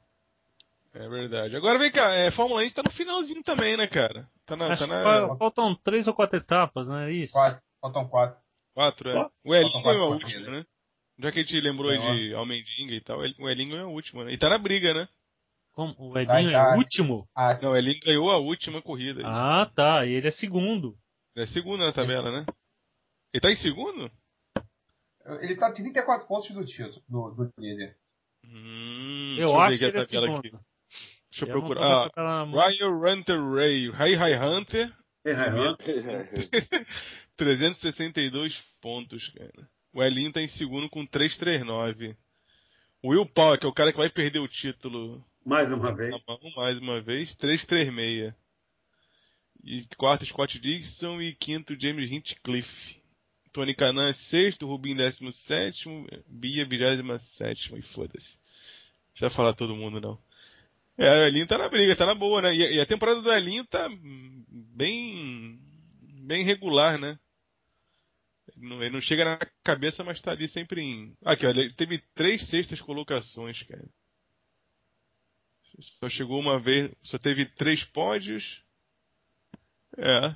[0.94, 1.56] É verdade.
[1.56, 4.30] Agora vem cá, é, Fórmula 1 está no finalzinho também, né, cara?
[4.46, 5.36] Tá na, tá na...
[5.38, 7.34] Faltam três ou quatro etapas, não é isso?
[7.34, 7.62] Quatro.
[7.82, 8.38] Faltam quatro.
[8.74, 9.30] Quatro, é.
[9.44, 10.66] O Elinho é a última, né?
[11.20, 14.24] Já que a gente lembrou é, de Almendinga e tal, o Elinho é a última,
[14.24, 14.34] né?
[14.34, 15.08] E tá na briga, né?
[15.74, 15.96] Como?
[15.98, 17.28] O Elinho é o último?
[17.36, 19.22] Ah, não, o Elinho ganhou a última corrida.
[19.26, 20.06] Ah, tá.
[20.06, 20.96] E ele é segundo.
[21.36, 22.46] Ele é segundo na tabela, né?
[23.34, 24.12] Ele tá em segundo?
[25.42, 27.96] Ele tá 34 pontos do título, do, do líder.
[28.46, 30.40] Hum, eu acho que ele é segundo.
[30.40, 30.52] Aqui.
[31.32, 32.12] Deixa eu, eu procurar.
[32.16, 33.90] Ah, Ryan Hunter Ray.
[33.90, 34.94] Hi Hi Hunter.
[35.26, 36.86] Hey, hi, Hunter.
[37.36, 39.70] 362 pontos, cara.
[39.94, 42.16] O Elinho tá em segundo com 339.
[43.02, 45.24] O Will Power, que é o cara que vai perder o título.
[45.46, 46.16] Mais uma vez.
[46.56, 47.34] Mais uma vez.
[47.36, 48.34] 336.
[49.64, 51.22] E quarto, Scott Dixon.
[51.22, 53.04] E quinto, James Hinchcliffe.
[53.52, 57.78] Tony Canan é sexto, Rubim décimo sétimo, Bia vigésima sétima.
[57.78, 58.36] E foda-se.
[59.12, 60.18] Precisa falar todo mundo, não.
[60.98, 62.56] É, o Elinho tá na briga, tá na boa, né?
[62.56, 63.88] E, a temporada do Elinho tá
[64.76, 65.60] bem.
[66.26, 67.18] bem regular, né?
[68.56, 71.16] Ele não, ele não chega na cabeça, mas tá ali sempre em.
[71.24, 73.86] Aqui, olha, ele teve três sextas colocações, cara.
[76.00, 76.92] Só chegou uma vez.
[77.04, 78.64] Só teve três pódios.
[79.98, 80.36] É.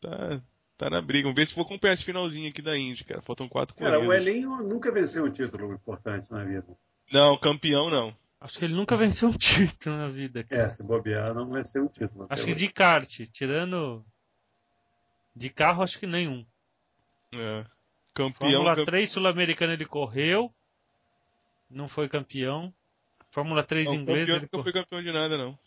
[0.00, 0.42] Tá,
[0.76, 1.24] tá na briga.
[1.24, 3.22] Vamos ver se vou acompanhar esse finalzinho aqui da Indy, cara.
[3.22, 4.00] Faltam quatro corridas.
[4.00, 6.66] Cara, o Elinho nunca venceu um título importante na vida.
[7.12, 8.14] Não, campeão não.
[8.40, 10.44] Acho que ele nunca venceu um título na vida.
[10.44, 10.62] Cara.
[10.62, 12.26] É, se bobear, não venceu um título.
[12.30, 14.04] Acho que de kart, tirando.
[15.34, 16.44] De carro, acho que nenhum.
[17.32, 17.64] É.
[18.14, 18.50] Campeão.
[18.50, 20.52] Fórmula 3 sul-americana ele correu.
[21.70, 22.72] Não foi campeão.
[23.38, 24.32] Fórmula 3 não, inglesa.
[24.32, 25.58] Ele não foi campeão de nada, não.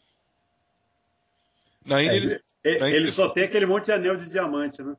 [1.86, 4.96] Na Índia é, ele, ele, ele só tem aquele monte de anel de diamante, né?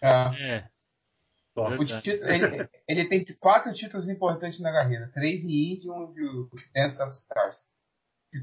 [0.00, 0.10] É.
[0.10, 0.68] é.
[2.00, 6.70] Título, ele, ele, tem quatro títulos importantes na carreira: três em Indy e um de
[6.72, 7.66] Dance of Stars.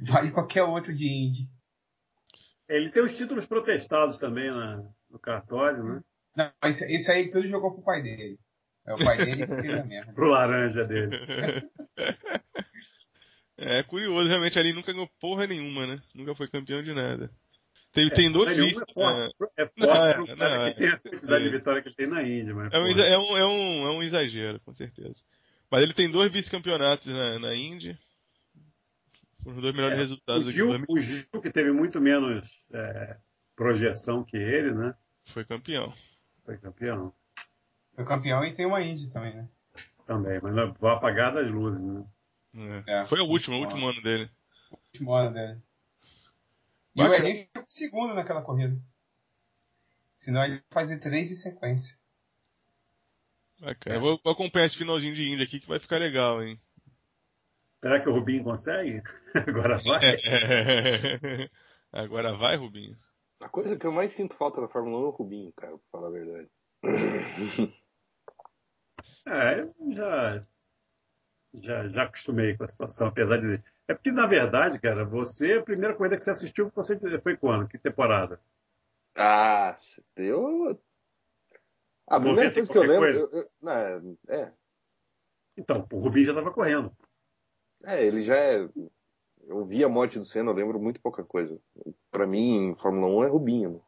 [0.02, 1.48] Vale qualquer outro de Indy.
[2.68, 6.02] Ele tem os títulos protestados também na, no cartório, né?
[6.36, 8.38] Não, isso, isso aí tudo jogou pro pai dele.
[8.86, 10.12] É o pai dele que fez a merda.
[10.14, 11.18] pro laranja dele.
[13.66, 16.02] é curioso, realmente ali nunca ganhou porra nenhuma, né?
[16.14, 17.30] Nunca foi campeão de nada.
[17.92, 18.84] Tem, é, tem dois vistos.
[18.90, 21.82] É forte, é, é forte não, pro cara não, que tem a quantidade de vitória
[21.82, 22.54] que ele tem na Índia.
[22.54, 25.16] Mas, é, um, é, um, é, um, é um exagero, com certeza.
[25.72, 27.98] Mas ele tem dois vice-campeonatos na, na Índia.
[29.44, 30.86] Foram os dois melhores é, resultados o Gil, aqui.
[30.90, 33.18] O Gil, que teve muito menos é,
[33.56, 34.94] projeção que ele, né?
[35.34, 35.94] Foi campeão.
[36.44, 37.14] Foi campeão.
[37.96, 39.48] Foi campeão e tem uma Indy também, né?
[40.06, 42.06] Também, mas vai apagar das luzes, né?
[42.88, 43.06] É.
[43.08, 44.30] Foi o último, o último ano dele.
[44.72, 45.62] O último ano dele.
[46.96, 48.80] E o Enem ficou segundo naquela corrida.
[50.16, 51.96] Senão ele vai fazer três em sequência.
[53.60, 53.96] Bacana.
[53.96, 54.00] É.
[54.00, 56.60] Vou, vou acompanhar esse finalzinho de Índia aqui que vai ficar legal, hein?
[57.82, 59.04] Será que o Rubinho consegue?
[59.48, 60.02] Agora vai?
[61.92, 62.98] Agora vai, Rubinho.
[63.42, 65.88] A coisa que eu mais sinto falta da Fórmula 1 é o Rubinho, cara, pra
[65.92, 66.50] falar a verdade.
[69.28, 70.48] é, eu já,
[71.62, 75.64] já, já acostumei com a situação, apesar de é porque, na verdade, cara, você, a
[75.64, 77.68] primeira corrida que você assistiu, você foi quando?
[77.68, 78.40] Que temporada?
[79.16, 79.78] Ah,
[80.16, 80.80] eu.
[82.08, 83.08] A primeira coisa que eu lembro.
[83.08, 84.52] Eu, eu, não, é.
[85.56, 86.92] Então, o Rubinho já estava correndo.
[87.84, 88.68] É, ele já é.
[89.48, 91.60] Eu vi a morte do Senna, eu lembro muito pouca coisa.
[92.10, 93.82] Pra mim, Fórmula 1 é Rubinho, né?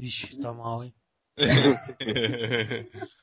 [0.00, 0.94] Vixe, tá mal, hein?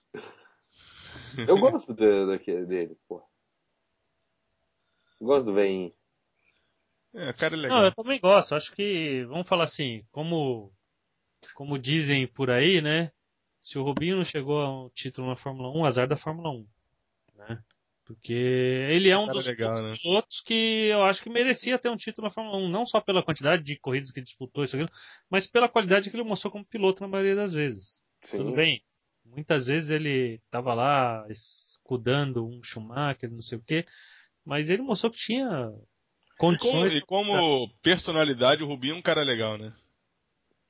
[1.47, 3.23] eu gosto de, de, dele, pô.
[5.19, 5.93] Gosto do veinho.
[7.13, 7.77] É, cara é legal.
[7.77, 8.55] Não, eu também gosto.
[8.55, 10.71] Acho que, vamos falar assim, como,
[11.53, 13.11] como dizem por aí, né?
[13.61, 16.67] Se o Rubinho não chegou ao título na Fórmula 1, azar da Fórmula 1.
[17.35, 17.63] Né?
[18.05, 19.95] Porque ele é um dos legal, né?
[20.01, 23.23] pilotos que eu acho que merecia ter um título na Fórmula 1, não só pela
[23.23, 24.91] quantidade de corridas que disputou, isso aqui,
[25.29, 28.01] mas pela qualidade que ele mostrou como piloto na maioria das vezes.
[28.23, 28.37] Sim.
[28.37, 28.83] Tudo bem,
[29.25, 33.85] muitas vezes ele estava lá escudando um Schumacher, não sei o quê,
[34.45, 35.71] mas ele mostrou que tinha
[36.37, 36.95] condições.
[36.95, 39.73] E como, e como personalidade, o Rubinho é um cara legal, né?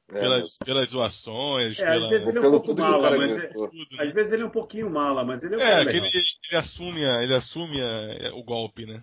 [0.10, 1.80] É, pelas, pelas zoações.
[1.80, 2.06] É, pela...
[2.06, 4.04] Às vezes ele é um pouco mala, mas é, tudo, né?
[4.04, 6.58] às vezes ele é um pouquinho mala, mas ele é um É, que ele, ele,
[6.58, 9.02] assume, ele assume a, o golpe, né?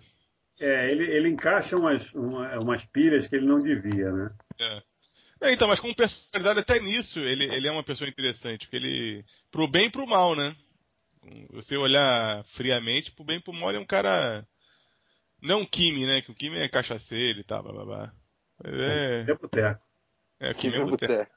[0.59, 4.31] É, ele, ele encaixa umas, uma, umas pilhas que ele não devia, né?
[4.59, 4.81] É.
[5.41, 5.53] é.
[5.53, 9.25] então, mas como personalidade, até nisso, ele, ele é uma pessoa interessante, porque ele.
[9.51, 10.55] Pro bem e pro mal, né?
[11.51, 14.45] Você olhar friamente, pro bem e pro mal, ele é um cara
[15.41, 16.21] não o Kimi, né?
[16.21, 18.13] Que o Kimi é cachaceiro e tal, blá blá blá.
[18.63, 19.21] Mas é.
[19.21, 19.81] É boteco.
[20.39, 21.31] É, o Kimi é boteco.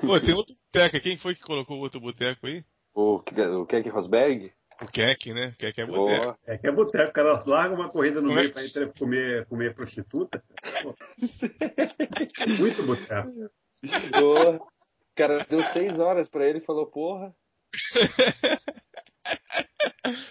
[0.00, 1.00] Pô, tem outro boteco.
[1.00, 2.64] Quem foi que colocou o outro boteco aí?
[2.94, 4.52] O, o Keck Rosberg?
[4.82, 5.54] O Keck, né?
[5.58, 6.38] Keck é boteco.
[6.46, 7.10] É que é boteco.
[7.10, 8.52] O cara larga uma corrida no Como meio é?
[8.52, 10.42] pra ir comer, comer prostituta.
[12.58, 13.28] Muito boteco.
[14.22, 17.32] O cara deu seis horas pra ele e falou, porra.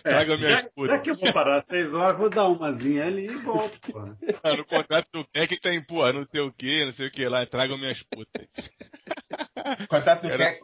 [0.04, 0.88] Traga minha escuta.
[0.88, 3.80] Já que eu vou parar seis horas, vou dar umazinha ali e volto.
[4.44, 7.12] Ah, no contrato do Keck tá em, pô, não sei o que, não sei o
[7.12, 8.48] que lá, traga minhas putas.
[9.84, 10.54] O contrato do Era...
[10.54, 10.62] Keck,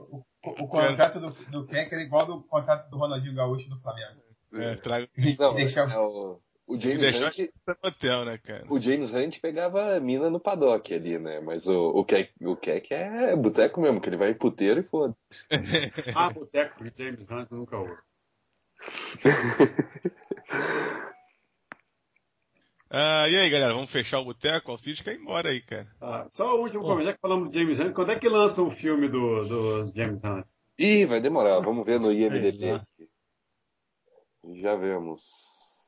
[0.49, 4.21] o, contrato do, do Keck era igual do contrato do Ronaldinho Gaúcho do Flamengo.
[4.53, 5.09] É, traga.
[5.39, 5.81] Não, Deixa...
[5.81, 6.39] é o...
[6.67, 7.49] O James Hunt.
[7.81, 8.65] Hotel, né, cara?
[8.69, 11.39] O James Hunt pegava mina no paddock ali, né?
[11.39, 15.47] Mas o, o, Keck, o Keck é boteco mesmo, que ele vai puteiro e foda-se.
[16.13, 17.95] ah, boteco de James Hunt nunca ouve.
[22.89, 24.69] ah, e aí, galera, vamos fechar o boteco?
[24.69, 25.87] O Alcide quer ir embora aí, cara.
[26.01, 27.93] Ah, só o último comentário que falamos de James Hunt.
[27.93, 30.45] Quando é que lança o filme do, do James Hunt?
[30.79, 31.59] Ih, vai demorar.
[31.59, 32.79] Vamos ver no IMDB.
[34.61, 35.21] Já vemos.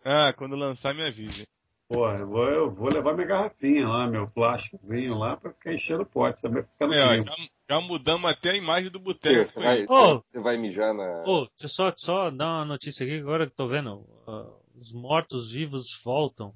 [0.05, 1.47] Ah, quando lançar, me avise.
[1.87, 6.03] Pô, eu vou, eu vou levar minha garrafinha lá, meu plásticozinho lá, pra ficar enchendo
[6.03, 7.35] o pote, também ficando é, já,
[7.67, 9.49] já, mudamos até a imagem do boteco.
[9.49, 11.23] Você, vai, oh, você vai mijar na.
[11.25, 14.01] Ô, oh, só, só dar uma notícia aqui agora que tô vendo.
[14.27, 16.53] Uh, os mortos-vivos voltam.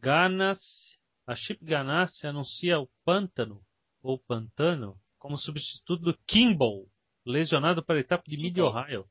[0.00, 0.58] Ganas,
[1.26, 3.60] a Chip Ganassi anuncia o Pântano,
[4.02, 6.86] ou Pantano, como substituto do Kimball,
[7.24, 9.04] lesionado para a etapa de Mid-Ohio.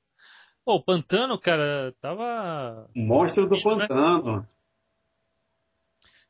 [0.66, 2.90] Pô, o Pantano, cara, tava.
[2.96, 3.88] Monstro do né?
[3.88, 4.48] Pantano.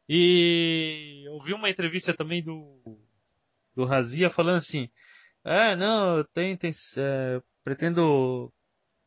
[0.07, 2.99] E eu vi uma entrevista também do
[3.75, 4.89] do Razia falando assim:
[5.43, 8.51] "É, não, eu tenho, tenho é, pretendo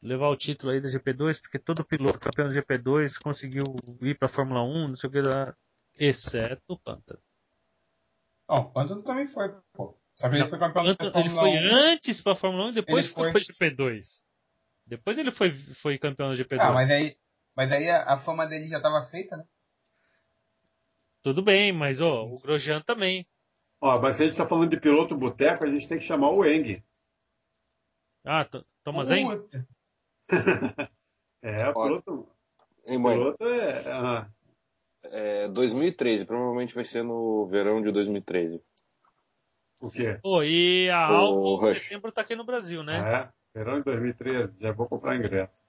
[0.03, 3.65] levar o título aí da GP2 porque todo piloto campeão da GP2 conseguiu
[4.01, 5.55] ir para Fórmula 1, não sei o que lá,
[5.95, 7.21] exceto o Pantano.
[8.49, 9.97] Ó, oh, o Pantano também foi, pô.
[10.17, 11.75] Só que ele foi campeão da Fórmula Ele foi 1.
[11.75, 14.03] antes para Fórmula 1 e depois ele foi para GP2.
[14.87, 16.59] Depois ele foi, foi campeão do GP2.
[16.61, 17.17] Ah, mas aí,
[17.57, 19.45] mas aí a, a fama dele já estava feita, né?
[21.23, 23.25] Tudo bem, mas ó, o Grosjean também.
[23.81, 26.31] Ó, mas se a gente está falando de piloto boteco, a gente tem que chamar
[26.31, 26.83] o Eng.
[28.25, 28.47] Ah,
[28.85, 29.29] Thomas Eng?
[31.43, 32.29] é, o piloto.
[32.87, 33.17] Mãe.
[33.17, 33.93] piloto é.
[33.93, 34.29] Ah.
[35.05, 38.63] É 2013, provavelmente vai ser no verão de 2013.
[39.81, 40.19] O quê?
[40.23, 42.99] Pô, e a Alfa em setembro tá aqui no Brasil, né?
[42.99, 43.59] É.
[43.59, 45.63] Verão de 2013, já vou comprar ingresso.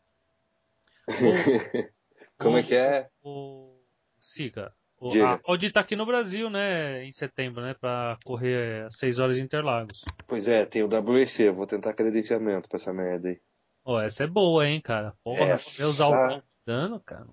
[2.38, 3.10] Como é que é?
[3.24, 3.80] O
[4.22, 4.74] Siga.
[5.00, 9.36] O, a Audi tá aqui no Brasil, né, em setembro, né, pra correr 6 horas
[9.36, 10.02] de Interlagos.
[10.28, 13.42] Pois é, tem o WEC, vou tentar credenciamento pra essa merda aí.
[13.86, 15.14] Oh, essa é boa, hein, cara.
[15.24, 15.88] Porra, essa...
[15.88, 17.28] usar o dano, cara.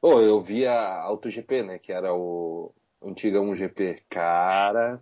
[0.00, 4.02] Ô, oh, eu vi a AutoGP, né, que era o antiga 1GP.
[4.10, 5.00] Cara,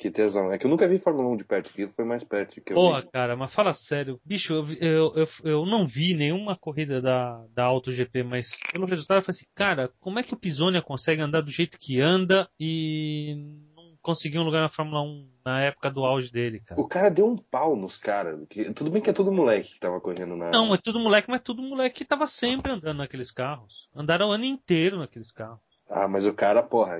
[0.00, 0.50] que tesão.
[0.50, 2.74] É que eu nunca vi Fórmula 1 de perto, que foi mais perto que eu
[2.74, 3.10] Porra, vi.
[3.10, 4.18] cara, mas fala sério.
[4.24, 9.18] Bicho, eu, eu, eu, eu, não vi nenhuma corrida da, da AutoGP, mas pelo resultado
[9.18, 12.48] eu falei assim, cara, como é que o Pisonia consegue andar do jeito que anda
[12.58, 13.58] e
[14.00, 16.80] não conseguir um lugar na Fórmula 1 na época do auge dele, cara?
[16.80, 18.40] O cara deu um pau nos caras.
[18.74, 20.50] Tudo bem que é tudo moleque que tava correndo na.
[20.50, 23.88] Não, é tudo moleque, mas tudo moleque que tava sempre andando naqueles carros.
[23.94, 25.60] Andaram o ano inteiro naqueles carros.
[25.88, 26.96] Ah, mas o cara, porra,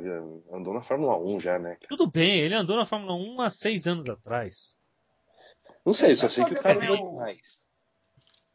[0.52, 1.76] andou na Fórmula 1 já, né?
[1.88, 4.74] Tudo bem, ele andou na Fórmula 1 há seis anos atrás.
[5.86, 7.60] Não sei, só sei que o cara andou demais.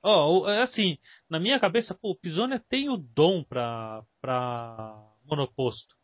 [0.04, 5.96] Ó, oh, assim, na minha cabeça, pô, o Pisonia tem o dom pra, pra monoposto.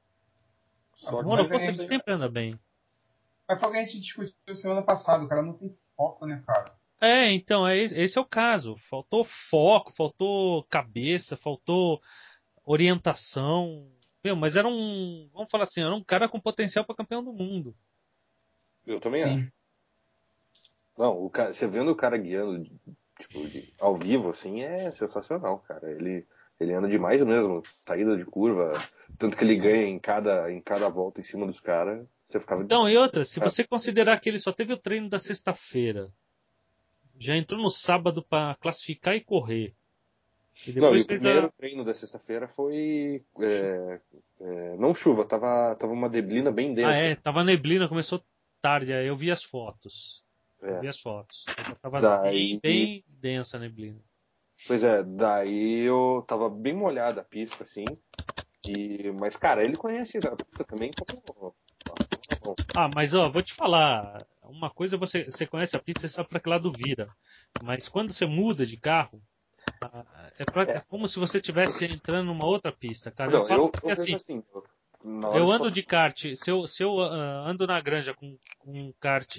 [1.01, 2.59] Só o monoposto ele sempre anda bem.
[3.47, 6.41] Mas foi o que a gente discutiu semana passada, o cara não tem foco, né,
[6.45, 6.73] cara?
[7.01, 8.75] É, então, é, esse é o caso.
[8.89, 11.99] Faltou foco, faltou cabeça, faltou
[12.63, 13.91] orientação.
[14.23, 15.27] Meu, mas era um.
[15.33, 17.75] Vamos falar assim, era um cara com potencial para campeão do mundo.
[18.85, 19.39] Eu também Sim.
[19.39, 19.53] acho.
[20.97, 22.63] Não, o cara, você vendo o cara guiando
[23.19, 25.91] tipo, de, ao vivo, assim, é sensacional, cara.
[25.91, 26.27] Ele,
[26.61, 28.71] ele anda demais mesmo, saída de curva,
[29.17, 32.07] tanto que ele ganha em cada, em cada volta em cima dos caras.
[32.27, 32.63] Você ficava.
[32.63, 36.09] Então, e outra, se você considerar que ele só teve o treino da sexta-feira,
[37.19, 39.73] já entrou no sábado para classificar e correr.
[40.67, 43.23] E não, e o primeiro treino da sexta-feira foi.
[43.39, 43.99] É,
[44.39, 46.89] é, não chuva, tava, tava uma neblina bem densa.
[46.89, 48.23] Ah, é, tava neblina, começou
[48.61, 50.23] tarde, aí eu vi as fotos.
[50.61, 50.77] É.
[50.77, 51.43] Eu vi as fotos.
[51.81, 52.59] Tava daí...
[52.59, 53.99] bem, bem densa a neblina.
[54.67, 57.85] Pois é, daí eu tava bem molhada a pista, assim.
[58.65, 61.55] E, mas, cara, ele conhece a pista também como.
[62.75, 64.25] Ah, mas ó, vou te falar.
[64.43, 67.09] Uma coisa você, você conhece a pista, você sabe pra que lado vira.
[67.63, 69.21] Mas quando você muda de carro,
[70.37, 70.81] é, pra, é.
[70.81, 73.31] como se você estivesse entrando numa outra pista, cara.
[73.31, 74.43] Não, eu, eu, eu assim, assim
[75.03, 78.93] eu ando de kart, se eu, se eu uh, ando na granja com, com um
[78.99, 79.35] kart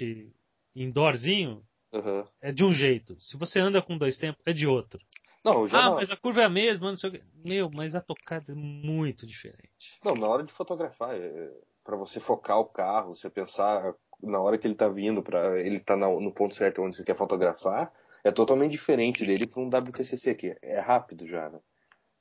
[0.75, 1.63] indoorzinho,
[1.93, 2.25] uhum.
[2.41, 3.19] é de um jeito.
[3.21, 4.99] Se você anda com dois tempos, é de outro.
[5.43, 5.95] Não, já ah, não...
[5.95, 7.23] mas a curva é a mesma, não sei o que.
[7.45, 9.99] Meu, mas a tocada é muito diferente.
[10.03, 11.51] Não, na hora de fotografar, é,
[11.83, 15.79] para você focar o carro, você pensar na hora que ele tá vindo, para ele
[15.79, 17.91] tá no ponto certo onde você quer fotografar,
[18.23, 21.59] é totalmente diferente dele para um WTCC, que é rápido já, né?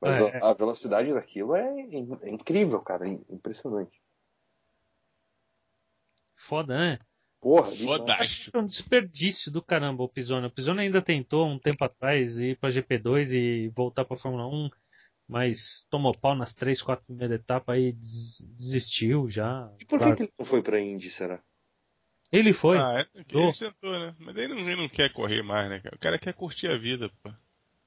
[0.00, 1.80] Mas é, a, a, velocidade daquilo é,
[2.22, 4.02] é, incrível, cara, é impressionante.
[6.34, 6.98] Foda, né?
[7.42, 8.56] Porra, Fodástico.
[8.56, 10.46] É um desperdício do caramba o Pisoni.
[10.46, 14.70] O Pisoni ainda tentou um tempo atrás ir pra GP2 e voltar pra Fórmula 1,
[15.28, 15.58] mas
[15.90, 17.92] tomou pau nas três, quatro primeiras etapas e
[18.56, 19.68] desistiu já.
[19.80, 21.42] E por que, que ele não foi pra Indy, será?
[22.30, 22.78] Ele foi.
[22.78, 24.14] Ah, é, ele tentou, né?
[24.20, 25.96] Mas ele não, ele não quer correr mais, né, cara?
[25.96, 27.32] O cara quer curtir a vida, pô.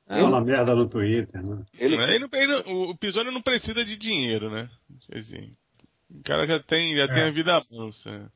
[0.08, 1.66] É uma merda no Twitter, né?
[1.80, 1.96] Ele...
[1.96, 4.70] Ele não, ele não, o Pisoni não precisa de dinheiro, né?
[5.14, 5.56] Assim,
[6.12, 7.08] o cara já tem, já é.
[7.08, 8.32] tem a vida mansa.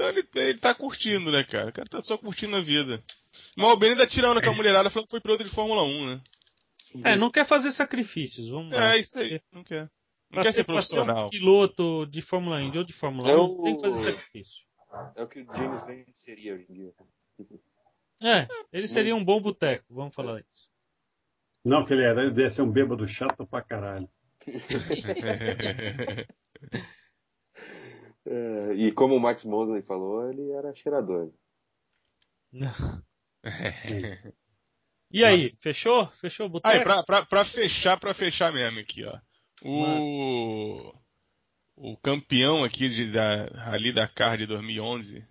[0.00, 1.68] Então ele, ele tá curtindo, né, cara?
[1.68, 3.02] O cara tá só curtindo a vida.
[3.54, 6.06] Mas o Albeni ainda tirando com a mulherada falando que foi piloto de Fórmula 1,
[6.06, 6.22] né?
[7.04, 8.94] É, não quer fazer sacrifícios, vamos lá.
[8.94, 9.82] É, isso aí, não quer.
[9.82, 9.90] Não
[10.30, 11.26] pra quer ser, ser profissional.
[11.26, 14.64] Um piloto de Fórmula Indy ou de Fórmula 1, é tem que fazer sacrifício.
[15.16, 16.92] É o que o James Bond seria hoje em dia.
[18.22, 20.70] É, ele seria um bom boteco, vamos falar isso.
[21.64, 24.08] Não, que ele era, ele deve ser um bêbado chato pra caralho.
[28.26, 31.30] É, e como o Max Mosley falou, ele era cheirador.
[35.10, 36.06] e aí, fechou?
[36.20, 36.74] Fechou o boteco?
[36.74, 39.18] Aí, pra, pra, pra, fechar, pra fechar mesmo aqui, ó.
[39.62, 40.94] O,
[41.76, 45.24] o campeão aqui de, da Rally Dakar de 2011,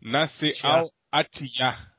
[0.00, 1.92] Nasser Al Attiyah,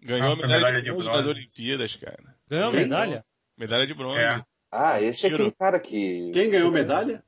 [0.00, 2.36] ganhou ah, a medalha, medalha de bronze das Olimpíadas, cara.
[2.48, 3.24] Ganhou a medalha?
[3.56, 4.20] Medalha de bronze.
[4.20, 4.44] É.
[4.70, 6.30] Ah, esse é aquele cara que.
[6.32, 7.22] Quem ganhou medalha?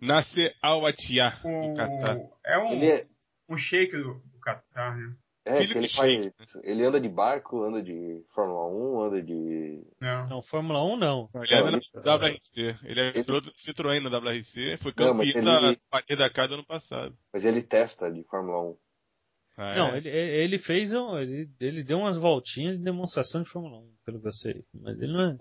[0.00, 2.18] Nasser Al-Attiyah, do Qatar.
[2.44, 3.06] É um, ele é...
[3.48, 5.14] um shake do, do Qatar, né?
[5.46, 6.32] É, que ele, faz,
[6.62, 9.84] ele anda de barco, anda de Fórmula 1, anda de.
[10.00, 11.28] Não, não Fórmula 1 não.
[11.34, 12.78] Ele anda na WRC.
[12.82, 13.24] Ele é ele...
[13.58, 15.76] Citroën na WRC, foi campeão não, ele...
[15.76, 17.14] da Partida da Casa ano passado.
[17.30, 18.76] Mas ele testa de Fórmula 1.
[19.58, 19.76] Ah, é?
[19.76, 23.94] Não, ele, ele fez um, ele, ele deu umas voltinhas de demonstração de Fórmula 1,
[24.04, 24.64] pelo que eu sei.
[24.72, 25.36] Mas ele não é.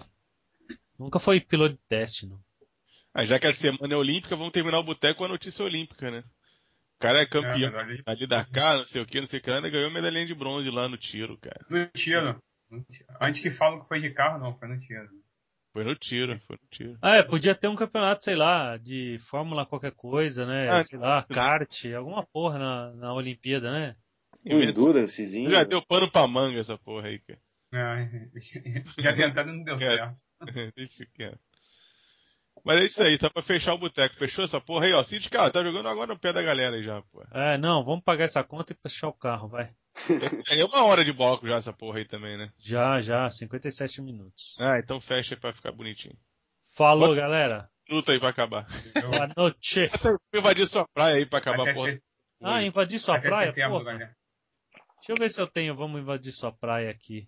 [0.99, 2.39] Nunca foi piloto de teste, não.
[3.13, 6.09] Ah, já que a semana é olímpica, vamos terminar o boteco com a notícia olímpica,
[6.09, 6.23] né?
[6.97, 9.43] O cara é campeão é, ali da cara, não sei o que, não sei o
[9.43, 11.65] que, ainda ganhou medalhinha de bronze lá no tiro, cara.
[11.69, 12.41] No tiro.
[13.21, 15.09] Antes que falam que foi de carro, não, foi no tiro.
[15.73, 16.97] Foi no tiro, foi no tiro.
[17.01, 20.69] Ah, é, podia ter um campeonato, sei lá, de Fórmula qualquer coisa, né?
[20.69, 23.95] Ah, sei lá, kart, alguma porra na, na Olimpíada, né?
[24.45, 25.51] Um endurancezinho.
[25.51, 27.39] Já deu pano pra manga essa porra aí, cara.
[28.99, 30.15] já tentando não deu certo.
[30.75, 31.39] Deixa quieto.
[32.63, 34.15] Mas é isso aí, tá pra fechar o boteco.
[34.15, 35.03] Fechou essa porra aí, ó.
[35.03, 37.21] Sindicato, tá jogando agora no pé da galera aí já, pô.
[37.33, 39.69] É, não, vamos pagar essa conta e fechar o carro, vai.
[40.49, 42.51] É uma hora de bloco já essa porra aí também, né?
[42.59, 44.55] Já, já, 57 minutos.
[44.59, 46.15] Ah, então fecha aí pra ficar bonitinho.
[46.75, 47.69] Falou, galera.
[47.89, 48.65] Luta aí pra acabar.
[48.93, 49.89] Boa noite.
[50.33, 51.99] invadir sua praia aí pra acabar a porra.
[52.41, 53.53] Ah, invadir sua praia?
[53.53, 53.97] Porra.
[53.97, 55.75] Deixa eu ver se eu tenho.
[55.75, 57.27] Vamos invadir sua praia aqui.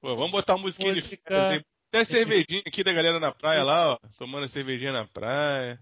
[0.00, 1.58] Pô, vamos botar uma musiquinha Música...
[1.58, 1.64] de
[1.96, 3.98] até cervejinha aqui da galera na praia lá, ó.
[4.18, 5.78] Tomando cervejinha na praia.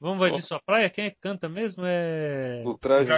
[0.00, 0.88] Vamos invadir sua praia?
[0.88, 1.84] Quem é que canta mesmo?
[1.84, 2.62] É.
[2.64, 3.10] O traje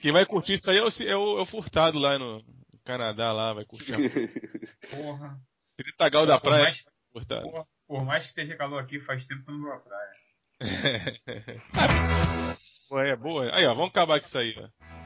[0.00, 2.44] Quem vai curtir isso aí é o, é o, é o Furtado lá no
[2.84, 3.92] Canadá, lá, vai curtir.
[4.88, 5.36] Porra.
[5.76, 6.64] Tritagal da praia.
[6.64, 9.80] Mais, porra, por mais que esteja calor aqui, faz tempo que eu não vou à
[9.80, 10.12] praia.
[12.88, 13.54] Pô, é boa.
[13.54, 14.97] Aí, ó, vamos acabar com isso aí, ó.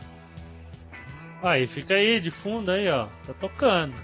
[1.42, 3.08] Aí, fica aí de fundo aí, ó.
[3.26, 3.94] Tá tocando.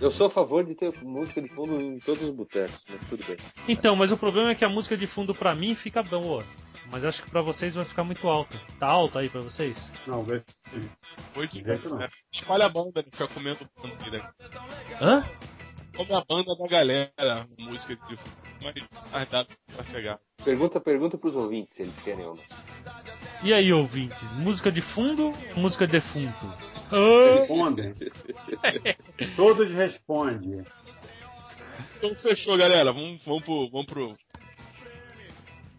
[0.00, 3.24] Eu sou a favor de ter música de fundo em todos os botecos, mas tudo
[3.24, 3.36] bem.
[3.68, 6.44] Então, mas o problema é que a música de fundo pra mim fica boa.
[6.90, 8.56] Mas acho que pra vocês vai ficar muito alta.
[8.78, 9.76] Tá alta aí pra vocês?
[10.06, 10.42] Não, vai.
[11.32, 11.62] Foi que
[12.32, 14.30] Espalha a banda, não fica comendo banda né?
[15.00, 15.24] Hã?
[15.96, 18.44] Como a banda da galera, música de fundo.
[19.12, 20.18] Mas dá pra pegar.
[20.44, 22.63] Pergunta, pergunta pros ouvintes se eles querem ou não.
[23.44, 24.22] E aí, ouvintes?
[24.38, 26.46] Música de fundo ou música defunto?
[27.38, 27.94] Respondem.
[29.36, 30.64] Todos respondem.
[31.98, 32.90] Então fechou, galera.
[32.90, 33.70] Vamos, vamos pro.
[33.70, 34.16] Vamos pro.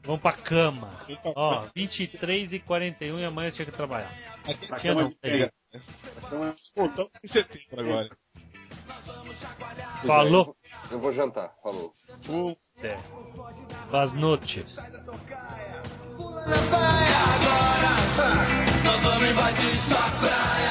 [0.04, 0.92] Vamos pra cama.
[1.08, 1.72] Vamos pra Ó, cama.
[1.76, 4.16] 23 e 41 e amanhã eu tinha que trabalhar.
[4.44, 5.50] Aqui tinha não, tem.
[6.76, 8.18] Pô, estamos em setembro agora.
[10.06, 10.56] Falou.
[10.92, 11.52] Eu vou jantar.
[11.64, 11.96] Falou.
[13.90, 14.76] Boas noites
[16.54, 17.96] agora.
[18.84, 20.65] Nós vamos invadir sua praia.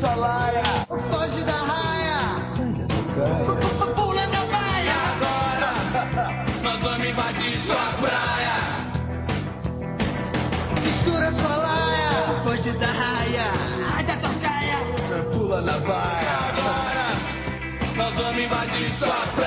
[0.00, 0.86] Sua laia.
[0.88, 2.18] Foge da raia.
[3.94, 4.96] Pula na baia.
[5.12, 5.72] Agora
[6.62, 8.56] nós vamos invadir sua praia.
[10.82, 12.42] Mistura sua laia.
[12.42, 13.52] Foge da raia.
[13.94, 14.78] Ai da tocaia.
[15.32, 16.36] Pula na baia.
[16.48, 17.06] Agora
[17.96, 19.41] nós vamos invadir sua praia.